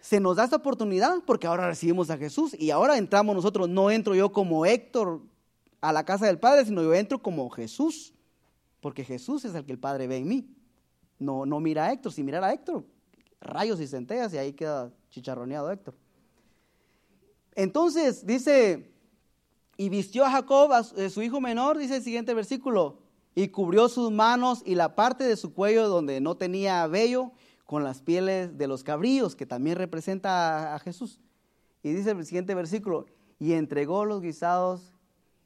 [0.00, 3.68] se nos da esta oportunidad porque ahora recibimos a Jesús y ahora entramos nosotros.
[3.68, 5.20] No entro yo como Héctor
[5.82, 8.14] a la casa del Padre, sino yo entro como Jesús,
[8.80, 10.56] porque Jesús es el que el Padre ve en mí.
[11.18, 12.82] No, no mira a Héctor, si mirara a Héctor,
[13.42, 16.05] rayos y centellas y ahí queda chicharroneado Héctor.
[17.56, 18.92] Entonces dice,
[19.78, 22.98] y vistió a Jacob, a eh, su hijo menor, dice el siguiente versículo,
[23.34, 27.32] y cubrió sus manos y la parte de su cuello donde no tenía vello
[27.64, 31.18] con las pieles de los cabríos, que también representa a, Jesús.
[31.82, 33.06] Y dice el siguiente versículo,
[33.38, 34.92] y entregó los guisados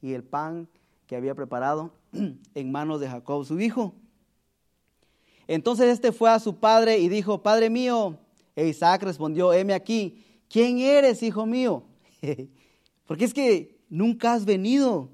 [0.03, 0.69] y el pan
[1.07, 1.93] que había preparado
[2.55, 3.95] en manos de Jacob, su hijo.
[5.47, 8.19] Entonces este fue a su padre y dijo, Padre mío,
[8.57, 11.85] e Isaac respondió, heme aquí, ¿quién eres, hijo mío?
[13.07, 15.11] Porque es que nunca has venido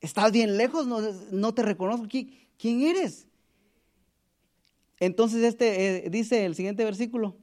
[0.00, 2.06] Estás bien lejos, no, te reconozco.
[2.58, 3.26] ¿Quién eres?
[4.98, 7.36] Entonces este eh, dice el siguiente versículo.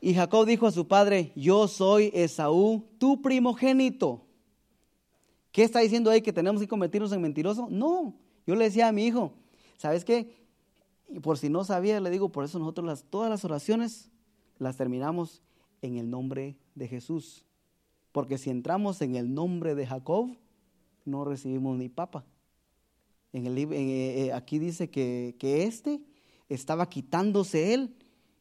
[0.00, 4.24] Y Jacob dijo a su padre, yo soy Esaú, tu primogénito.
[5.52, 6.22] ¿Qué está diciendo ahí?
[6.22, 7.68] ¿Que tenemos que convertirnos en mentiroso?
[7.70, 8.14] No,
[8.46, 9.34] yo le decía a mi hijo,
[9.76, 10.34] ¿sabes qué?
[11.08, 14.10] Y por si no sabía, le digo, por eso nosotros las, todas las oraciones
[14.58, 15.42] las terminamos
[15.82, 17.44] en el nombre de Jesús.
[18.12, 20.36] Porque si entramos en el nombre de Jacob,
[21.04, 22.24] no recibimos ni papa.
[23.32, 26.00] Eh, eh, aquí dice que, que este
[26.48, 27.94] estaba quitándose él,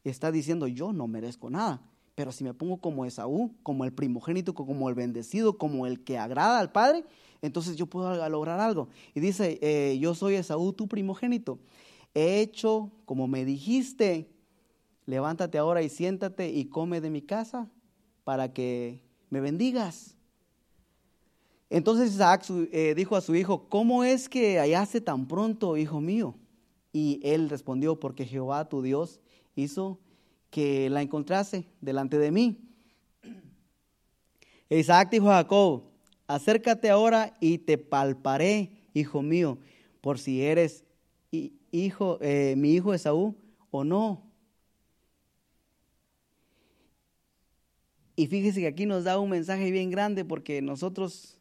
[0.03, 1.81] está diciendo yo no merezco nada.
[2.15, 6.17] Pero si me pongo como Esaú, como el primogénito, como el bendecido, como el que
[6.17, 7.05] agrada al Padre,
[7.41, 8.89] entonces yo puedo lograr algo.
[9.15, 11.59] Y dice, eh, yo soy Esaú, tu primogénito.
[12.13, 14.29] He hecho como me dijiste,
[15.11, 17.69] levántate ahora y siéntate y come de mi casa
[18.23, 20.15] para que me bendigas.
[21.69, 26.35] Entonces Isaac eh, dijo a su hijo, ¿cómo es que hallaste tan pronto, hijo mío?
[26.93, 29.19] Y él respondió, porque Jehová tu Dios
[29.53, 29.99] hizo
[30.49, 32.57] que la encontrase delante de mí.
[34.69, 35.83] E Isaac dijo a Jacob,
[36.25, 39.57] acércate ahora y te palparé, hijo mío,
[39.99, 40.85] por si eres
[41.31, 43.35] hijo, eh, mi hijo Esaú
[43.71, 44.30] o no.
[48.15, 51.39] Y fíjese que aquí nos da un mensaje bien grande porque nosotros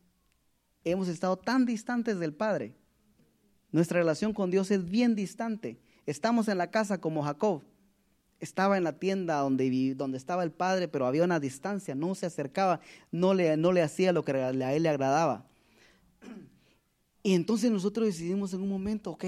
[0.85, 2.75] hemos estado tan distantes del Padre.
[3.73, 5.79] Nuestra relación con Dios es bien distante.
[6.07, 7.63] Estamos en la casa como Jacob.
[8.41, 12.27] Estaba en la tienda donde, donde estaba el Padre, pero había una distancia, no se
[12.27, 15.47] acercaba, no le, no le hacía lo que a él le agradaba.
[17.23, 19.27] Y entonces nosotros decidimos en un momento, ok,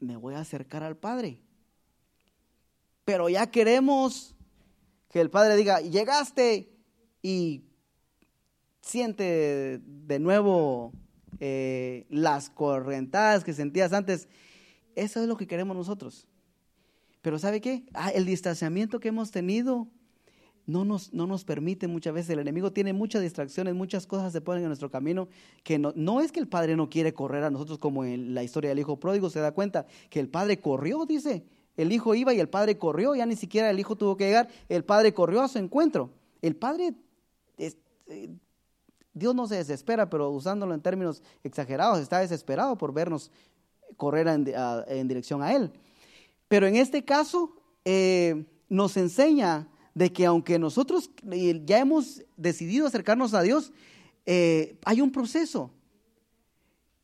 [0.00, 1.40] me voy a acercar al Padre.
[3.04, 4.35] Pero ya queremos
[5.10, 6.70] que el Padre diga, llegaste
[7.22, 7.64] y
[8.80, 10.92] siente de nuevo
[11.40, 14.28] eh, las correntadas que sentías antes.
[14.94, 16.26] Eso es lo que queremos nosotros.
[17.22, 17.84] Pero ¿sabe qué?
[17.92, 19.88] Ah, el distanciamiento que hemos tenido
[20.66, 22.30] no nos, no nos permite muchas veces.
[22.30, 25.28] El enemigo tiene muchas distracciones, muchas cosas se ponen en nuestro camino
[25.62, 28.42] que no, no es que el padre no quiere correr a nosotros como en la
[28.42, 31.44] historia del hijo pródigo, se da cuenta que el padre corrió, dice.
[31.76, 34.48] El hijo iba y el padre corrió, ya ni siquiera el hijo tuvo que llegar,
[34.68, 36.10] el padre corrió a su encuentro.
[36.40, 36.94] El padre
[37.58, 38.30] eh,
[39.12, 43.30] Dios no se desespera, pero usándolo en términos exagerados, está desesperado por vernos
[43.96, 45.72] correr en, dirección a Él.
[46.48, 47.56] Pero en este caso
[47.86, 51.10] eh, nos enseña de que aunque nosotros
[51.64, 53.72] ya hemos decidido acercarnos a Dios,
[54.26, 55.70] eh, hay un proceso.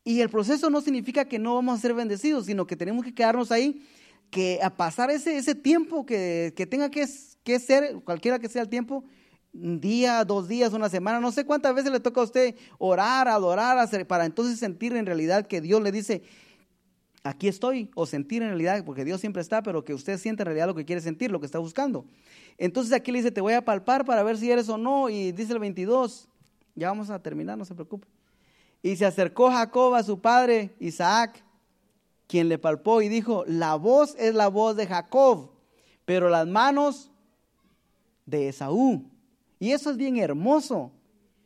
[0.04, 3.14] Y el proceso no significa que no vamos a ser bendecidos, sino que tenemos que
[3.14, 3.86] quedarnos ahí,
[4.32, 7.06] que a pasar ese, ese tiempo que, tenga que,
[7.44, 9.04] que ser, cualquiera que sea el tiempo,
[9.52, 13.28] un día, dos días, una semana, no sé cuántas veces le toca a usted orar,
[13.28, 16.22] adorar, hacer, para entonces sentir en realidad que Dios le dice,
[17.22, 20.46] aquí estoy, o sentir en realidad, porque Dios siempre está, pero que usted siente en
[20.46, 22.06] realidad lo que quiere sentir, lo que está buscando.
[22.56, 25.32] Entonces aquí le dice, te voy a palpar para ver si eres o no, y
[25.32, 26.26] dice el 22,
[26.74, 28.08] ya vamos a terminar, no se preocupe.
[28.82, 31.44] Y se acercó Jacob a su padre Isaac,
[32.32, 35.50] quien le palpó y dijo, la voz es la voz de Jacob,
[36.06, 37.10] pero las manos
[38.24, 39.04] de Esaú.
[39.60, 40.92] Y eso es bien hermoso.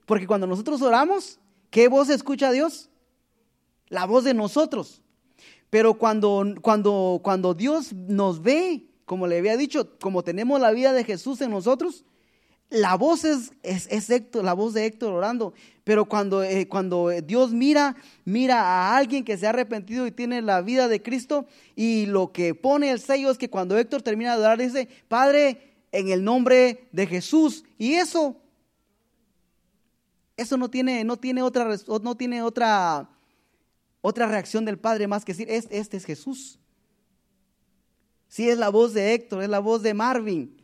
[0.05, 2.89] Porque cuando nosotros oramos, ¿qué voz escucha Dios?
[3.89, 5.03] La voz de nosotros.
[5.71, 10.93] Pero cuando, cuando, cuando Dios nos ve, como le había dicho, como tenemos la vida
[10.93, 12.05] de Jesús en nosotros,
[12.71, 15.55] la voz es, es, Héctor, la voz de Héctor orando.
[15.85, 20.43] Pero cuando, eh, cuando Dios mira, mira a alguien que se ha arrepentido y tiene
[20.43, 21.47] la vida de Cristo,
[21.77, 25.75] y lo que pone el sello es que cuando Héctor termina de orar, dice, Padre,
[25.93, 27.65] en el nombre de Jesús.
[27.79, 28.37] Y eso,
[30.37, 31.69] eso no tiene, no tiene otra,
[32.03, 33.09] no tiene otra,
[34.01, 36.59] otra reacción del Padre más que decir, este, este es Jesús.
[38.29, 40.56] Si es la voz de Héctor, es la voz de Marvin,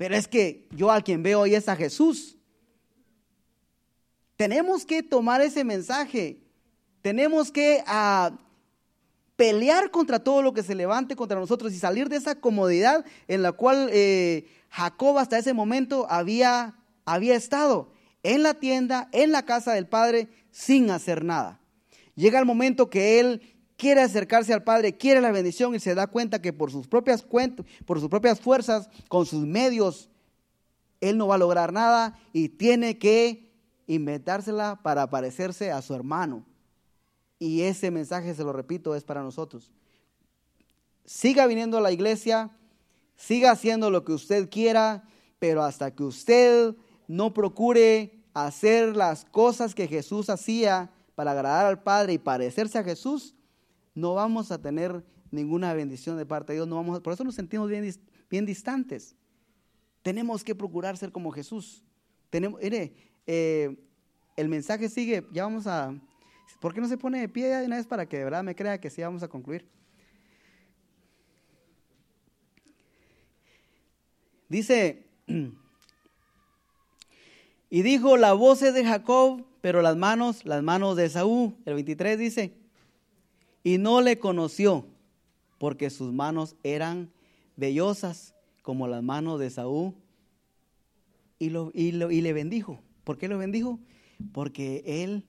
[0.00, 2.38] pero es que yo al quien veo hoy es a Jesús.
[4.34, 6.40] Tenemos que tomar ese mensaje.
[7.02, 8.32] Tenemos que ah,
[9.36, 13.42] pelear contra todo lo que se levante contra nosotros y salir de esa comodidad en
[13.42, 17.92] la cual eh, Jacob hasta ese momento había, había estado
[18.22, 21.60] en la tienda, en la casa del Padre, sin hacer nada.
[22.14, 26.06] Llega el momento que él quiere acercarse al Padre, quiere la bendición y se da
[26.06, 27.24] cuenta que por sus propias
[27.86, 30.10] por sus propias fuerzas, con sus medios,
[31.00, 33.50] él no va a lograr nada y tiene que
[33.86, 36.44] inventársela para parecerse a su hermano.
[37.38, 39.70] Y ese mensaje, se lo repito, es para nosotros.
[41.06, 42.50] Siga viniendo a la iglesia,
[43.16, 45.04] siga haciendo lo que usted quiera,
[45.38, 46.74] pero hasta que usted
[47.08, 52.84] no procure hacer las cosas que Jesús hacía para agradar al Padre y parecerse a
[52.84, 53.34] Jesús,
[54.00, 56.68] no vamos a tener ninguna bendición de parte de Dios.
[56.68, 57.92] No vamos por eso nos sentimos bien,
[58.28, 59.16] bien distantes.
[60.02, 61.84] Tenemos que procurar ser como Jesús.
[62.30, 62.94] Tenemos, mire,
[63.26, 63.76] eh,
[64.36, 65.94] el mensaje sigue, ya vamos a...
[66.60, 68.54] ¿Por qué no se pone de pie de una vez para que de verdad me
[68.54, 69.68] crea que sí vamos a concluir?
[74.48, 75.06] Dice,
[77.70, 81.56] y dijo, la voz es de Jacob, pero las manos, las manos de Saúl.
[81.64, 82.59] El 23 dice,
[83.62, 84.86] y no le conoció,
[85.58, 87.10] porque sus manos eran
[87.56, 89.94] vellosas como las manos de Saúl,
[91.38, 92.80] y, lo, y, lo, y le bendijo.
[93.04, 93.80] ¿Por qué lo bendijo?
[94.32, 95.26] Porque él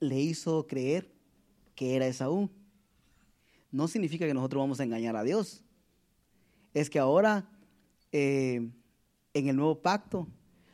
[0.00, 1.12] le hizo creer
[1.74, 2.50] que era Esaú.
[3.70, 5.62] No significa que nosotros vamos a engañar a Dios.
[6.74, 7.48] Es que ahora,
[8.10, 8.70] eh,
[9.34, 10.26] en el nuevo pacto,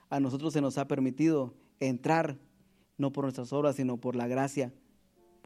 [0.08, 2.38] a nosotros se nos ha permitido entrar,
[2.96, 4.72] no por nuestras obras, sino por la gracia,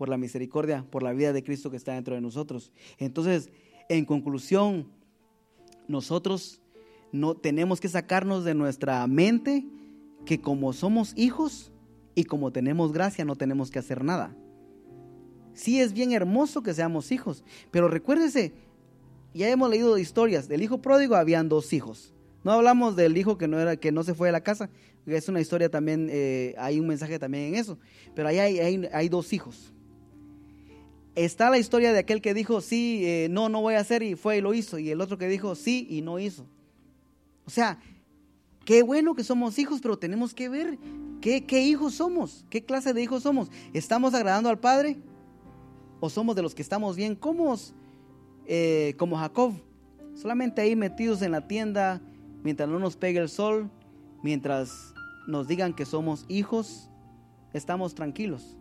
[0.00, 2.72] por la misericordia, por la vida de Cristo que está dentro de nosotros.
[2.96, 3.50] Entonces,
[3.90, 4.86] en conclusión,
[5.88, 6.62] nosotros
[7.12, 9.66] no tenemos que sacarnos de nuestra mente
[10.24, 11.70] que como somos hijos
[12.14, 14.34] y como tenemos gracia no tenemos que hacer nada.
[15.52, 18.54] Sí es bien hermoso que seamos hijos, pero recuérdese,
[19.34, 22.14] ya hemos leído historias, del hijo pródigo habían dos hijos.
[22.42, 24.70] No hablamos del hijo que no, era, que no se fue de la casa,
[25.06, 27.78] es una historia también, eh, hay un mensaje también en eso,
[28.14, 29.72] pero ahí hay, hay, dos hijos.
[31.14, 34.14] Está la historia de aquel que dijo, sí, eh, no, no voy a hacer y
[34.14, 36.46] fue y lo hizo, y el otro que dijo, sí y no hizo.
[37.44, 37.78] O sea,
[38.64, 40.78] Qué bueno que somos hijos, pero tenemos que ver
[41.20, 43.50] qué, hijos somos, qué clase de hijos somos.
[43.72, 44.98] ¿Estamos agradando al Padre?
[45.98, 47.74] ¿O somos de los que estamos bien cómodos,
[48.46, 49.54] eh, como Jacob?
[50.14, 52.00] Solamente ahí metidos en la tienda,
[52.44, 53.70] mientras no nos pegue el sol,
[54.22, 54.94] mientras
[55.26, 56.90] nos digan que somos hijos,
[57.52, 58.56] estamos tranquilos.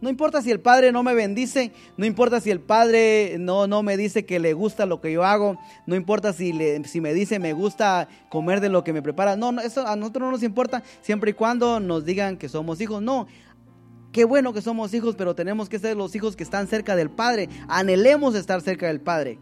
[0.00, 3.82] No importa si el padre no me bendice, no importa si el padre no, no
[3.82, 7.12] me dice que le gusta lo que yo hago, no importa si, le, si me
[7.12, 9.36] dice me gusta comer de lo que me prepara.
[9.36, 12.80] No, no, eso a nosotros no nos importa siempre y cuando nos digan que somos
[12.80, 13.02] hijos.
[13.02, 13.26] No,
[14.12, 17.10] qué bueno que somos hijos, pero tenemos que ser los hijos que están cerca del
[17.10, 17.48] Padre.
[17.66, 19.40] Anhelemos estar cerca del Padre.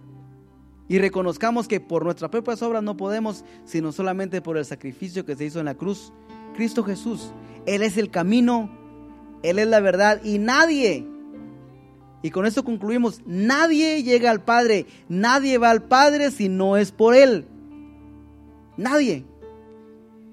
[0.89, 5.37] Y reconozcamos que por nuestras propias obras no podemos, sino solamente por el sacrificio que
[5.37, 6.13] se hizo en la cruz.
[6.55, 7.33] Cristo Jesús,
[7.67, 8.86] Él es el camino
[9.43, 11.07] él es la verdad y nadie,
[12.27, 16.91] y con esto concluimos, nadie llega al Padre, nadie va al Padre si no es
[16.91, 17.47] por Él.
[18.77, 19.25] Nadie.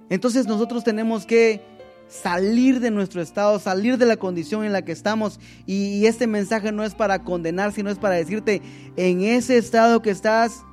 [0.10, 1.62] Entonces nosotros tenemos que
[2.08, 5.40] salir de nuestro estado, salir de la condición en la que estamos.
[5.66, 8.64] Y, este mensaje no es para condenar, sino es para decirte,
[8.98, 10.64] en ese estado que estás,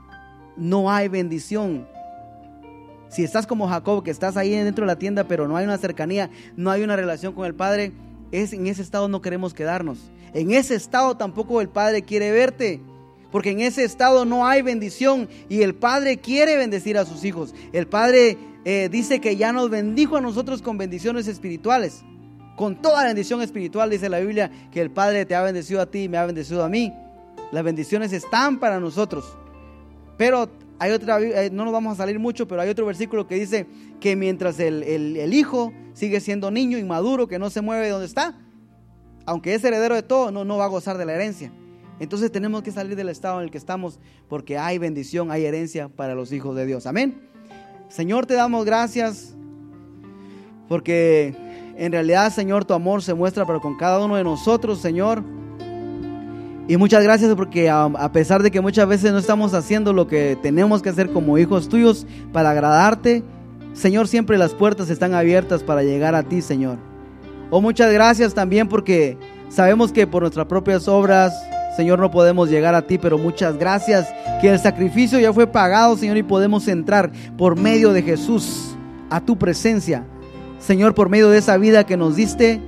[0.56, 1.86] no hay bendición.
[3.08, 5.78] Si estás como Jacob, que estás ahí dentro de la tienda, pero no hay una
[5.78, 7.92] cercanía, no hay una relación con el Padre,
[8.32, 9.98] es, en ese estado no queremos quedarnos.
[10.32, 12.80] En ese estado tampoco el Padre quiere verte.
[13.30, 17.54] Porque en ese estado no hay bendición y el Padre quiere bendecir a sus hijos.
[17.72, 22.02] El Padre eh, dice que ya nos bendijo a nosotros con bendiciones espirituales.
[22.56, 26.04] Con toda bendición espiritual dice la Biblia que el Padre te ha bendecido a ti
[26.04, 26.92] y me ha bendecido a mí.
[27.52, 29.36] Las bendiciones están para nosotros.
[30.16, 30.50] Pero
[30.80, 33.66] hay otra, eh, no nos vamos a salir mucho, pero hay otro versículo que dice
[34.00, 38.38] que mientras el, hijo sigue siendo niño, inmaduro, que no se mueve de donde está,
[39.26, 41.52] aunque es heredero de todo, no, no va a gozar de la herencia.
[41.98, 45.90] Entonces tenemos que salir del estado en el que estamos porque hay bendición, hay herencia
[45.90, 46.86] para los hijos de Dios.
[46.86, 47.28] Amén.
[47.90, 49.34] Señor, te damos gracias
[50.66, 51.34] porque
[51.76, 55.22] en realidad, Señor, tu amor se muestra pero con cada uno de nosotros, Señor.
[56.70, 60.38] Y muchas gracias porque a, pesar de que muchas veces no estamos haciendo lo que
[60.40, 63.24] tenemos que hacer como hijos tuyos para agradarte,
[63.72, 66.78] Señor, siempre las puertas están abiertas para llegar a ti, Señor.
[67.50, 69.18] Oh, muchas gracias también porque
[69.48, 71.34] sabemos que por nuestras propias obras
[71.76, 74.06] Señor, no podemos llegar a ti, pero muchas gracias
[74.40, 78.76] que el sacrificio ya fue pagado, Señor, y podemos entrar por medio de Jesús
[79.08, 80.04] a tu presencia.
[80.60, 82.60] Señor, por medio de esa vida que nos diste,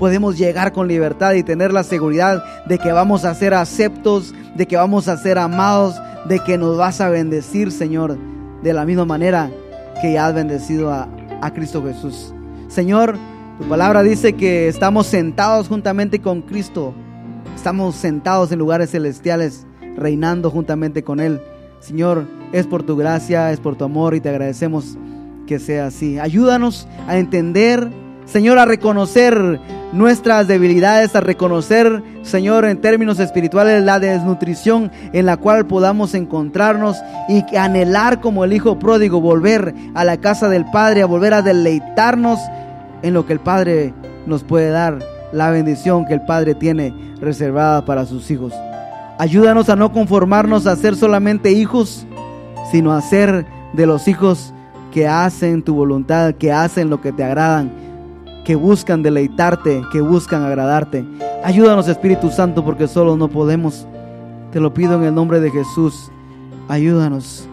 [0.00, 4.64] podemos llegar con libertad y tener la seguridad de que vamos a ser aceptos, de
[4.64, 8.16] que vamos a ser amados, de que nos vas a bendecir, Señor,
[8.62, 9.50] de la misma manera
[10.00, 11.06] que ya has bendecido a,
[11.42, 12.32] a Cristo Jesús.
[12.68, 13.18] Señor,
[13.58, 16.94] tu palabra dice que estamos sentados juntamente con Cristo.
[17.54, 19.66] Estamos sentados en lugares celestiales,
[19.98, 21.42] reinando juntamente con Él.
[21.80, 24.96] Señor, es por tu gracia, es por tu amor y te agradecemos
[25.46, 26.18] que sea así.
[26.18, 27.86] Ayúdanos a entender,
[28.30, 29.60] Señor, a reconocer
[29.92, 36.96] nuestras debilidades, a reconocer, Señor, en términos espirituales, la desnutrición en la cual podamos encontrarnos
[37.28, 41.42] y anhelar como el Hijo pródigo, volver a la casa del Padre, a volver a
[41.42, 42.38] deleitarnos
[43.02, 43.92] en lo que el Padre
[44.26, 45.00] nos puede dar,
[45.32, 48.52] la bendición que el Padre tiene reservada para sus hijos.
[49.18, 52.06] Ayúdanos a no conformarnos a ser solamente hijos,
[52.70, 54.54] sino a ser de los hijos
[54.92, 57.89] que hacen tu voluntad, que hacen lo que te agradan,
[58.44, 61.04] que buscan deleitarte, que buscan agradarte.
[61.44, 63.86] Ayúdanos Espíritu Santo porque solo no podemos.
[64.52, 66.10] Te lo pido en el nombre de Jesús.
[66.68, 67.46] Ayúdanos.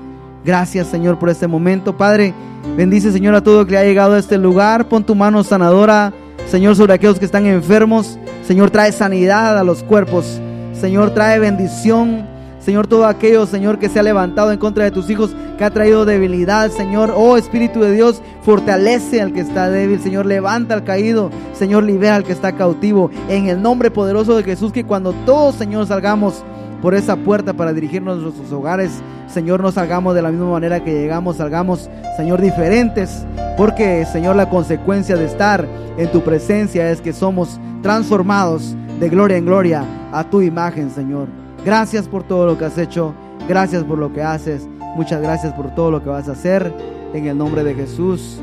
[0.44, 1.98] Gracias Señor por este momento.
[1.98, 2.34] Padre,
[2.76, 4.88] bendice Señor a todo que ha llegado a este lugar.
[4.88, 6.14] Pon tu mano sanadora,
[6.48, 8.18] Señor, sobre aquellos que están enfermos.
[8.46, 10.40] Señor, trae sanidad a los cuerpos.
[10.74, 12.37] Señor, trae bendición.
[12.68, 15.70] Señor, todo aquello, Señor, que se ha levantado en contra de tus hijos, que ha
[15.70, 17.14] traído debilidad, Señor.
[17.16, 20.26] Oh Espíritu de Dios, fortalece al que está débil, Señor.
[20.26, 23.10] Levanta al caído, Señor, libera al que está cautivo.
[23.30, 26.44] En el nombre poderoso de Jesús, que cuando todos, Señor, salgamos
[26.82, 28.92] por esa puerta para dirigirnos a nuestros hogares,
[29.28, 33.26] Señor, no salgamos de la misma manera que llegamos, salgamos, Señor, diferentes.
[33.56, 35.66] Porque, Señor, la consecuencia de estar
[35.98, 41.47] en tu presencia es que somos transformados de gloria en gloria a tu imagen, Señor.
[41.68, 43.14] Gracias por todo lo que has hecho.
[43.46, 44.66] Gracias por lo que haces.
[44.96, 46.74] Muchas gracias por todo lo que vas a hacer.
[47.14, 48.40] En el nombre de Jesús.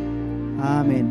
[0.60, 1.10] Amén.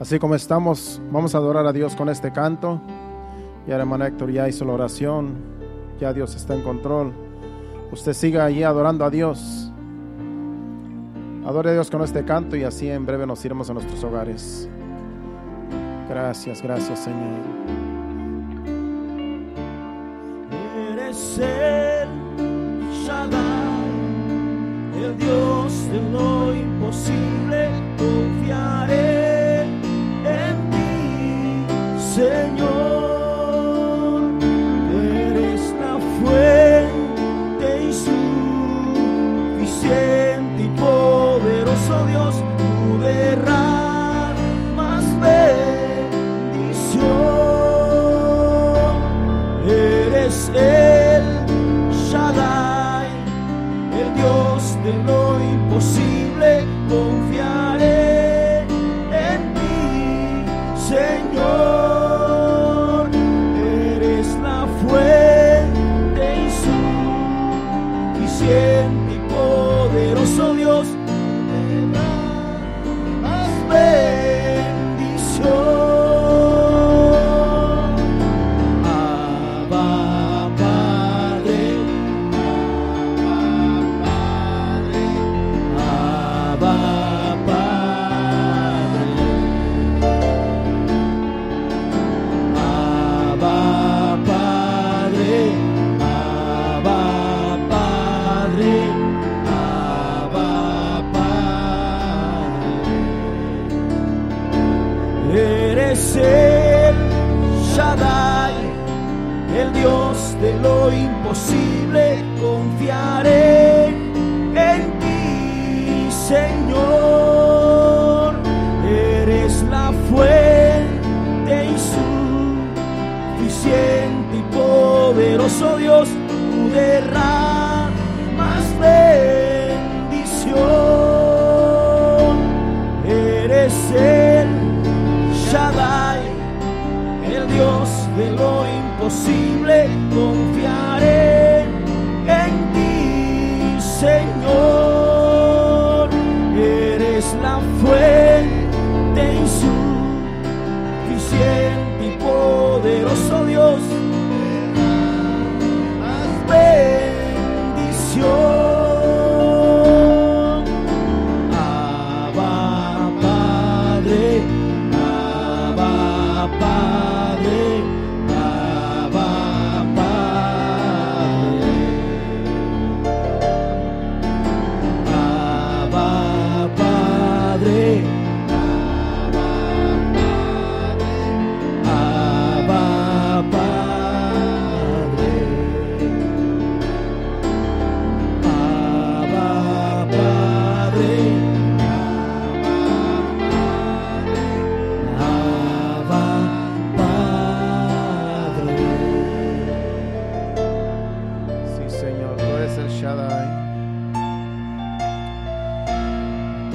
[0.00, 2.80] Así como estamos, vamos a adorar a Dios con este canto.
[3.68, 5.36] Ya hermano Héctor ya hizo la oración.
[6.00, 7.31] Ya Dios está en control.
[7.92, 9.70] Usted siga allí adorando a Dios.
[11.44, 14.66] Adore a Dios con este canto y así en breve nos iremos a nuestros hogares.
[16.08, 17.40] Gracias, gracias Señor.
[20.92, 21.38] Eres
[23.04, 23.40] Shaddai,
[25.04, 27.68] el Dios de lo imposible.
[27.98, 29.64] Confiaré
[30.24, 31.66] en ti,
[32.14, 33.21] Señor.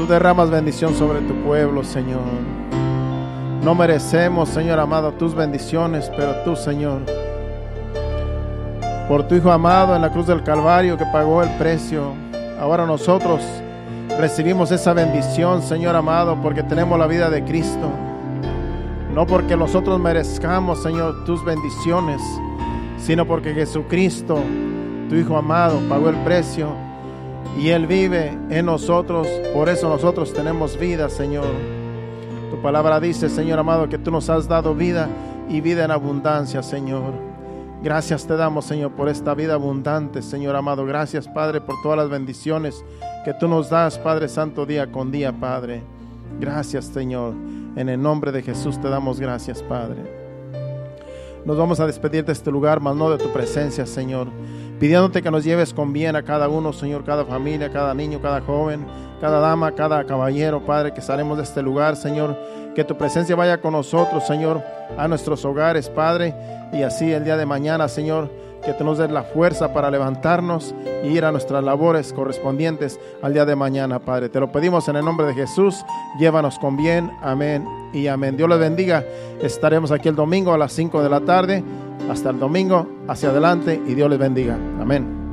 [0.08, 2.22] Derramas bendición sobre tu pueblo, Señor.
[3.62, 7.02] No merecemos, Señor amado, tus bendiciones, pero tú, Señor,
[9.10, 12.14] por tu Hijo amado en la cruz del Calvario que pagó el precio,
[12.58, 13.42] ahora nosotros
[14.18, 17.90] recibimos esa bendición, Señor amado, porque tenemos la vida de Cristo.
[19.14, 22.22] No porque nosotros merezcamos, Señor, tus bendiciones,
[22.98, 24.40] sino porque Jesucristo,
[25.10, 26.87] tu Hijo amado, pagó el precio
[27.58, 29.28] y Él vive en nosotros.
[29.54, 31.48] Por eso nosotros tenemos vida, Señor.
[32.52, 35.10] Tu palabra dice, Señor amado, que tú nos has dado vida
[35.50, 37.14] y vida en abundancia, Señor.
[37.84, 40.86] Gracias te damos, Señor, por esta vida abundante, Señor amado.
[40.86, 42.84] Gracias, Padre, por todas las bendiciones
[43.24, 45.84] que tú nos das, Padre Santo, día con día, Padre.
[46.40, 47.34] Gracias, Señor.
[47.76, 50.17] En el nombre de Jesús te damos gracias, Padre.
[51.48, 54.28] Nos vamos a despedir de este lugar, mas no de tu presencia, Señor.
[54.82, 58.42] Pidiéndote que nos lleves con bien a cada uno, Señor, cada familia, cada niño, cada
[58.42, 58.86] joven,
[59.22, 62.38] cada dama, cada caballero, Padre, que salemos de este lugar, Señor.
[62.76, 64.62] Que tu presencia vaya con nosotros, Señor,
[64.98, 66.36] a nuestros hogares, Padre.
[66.74, 68.30] Y así el día de mañana, Señor,
[68.64, 73.34] que tú nos des la fuerza para levantarnos y ir a nuestras labores correspondientes al
[73.34, 74.30] día de mañana, Padre.
[74.30, 75.84] Te lo pedimos en el nombre de Jesús.
[76.20, 77.12] Llévanos con bien.
[77.22, 78.38] Amén y amén.
[78.38, 79.04] Dios les bendiga.
[79.42, 81.64] Estaremos aquí el domingo a las 5 de la tarde.
[82.10, 84.56] Hasta el domingo, hacia adelante y Dios les bendiga.
[84.80, 85.27] Amén.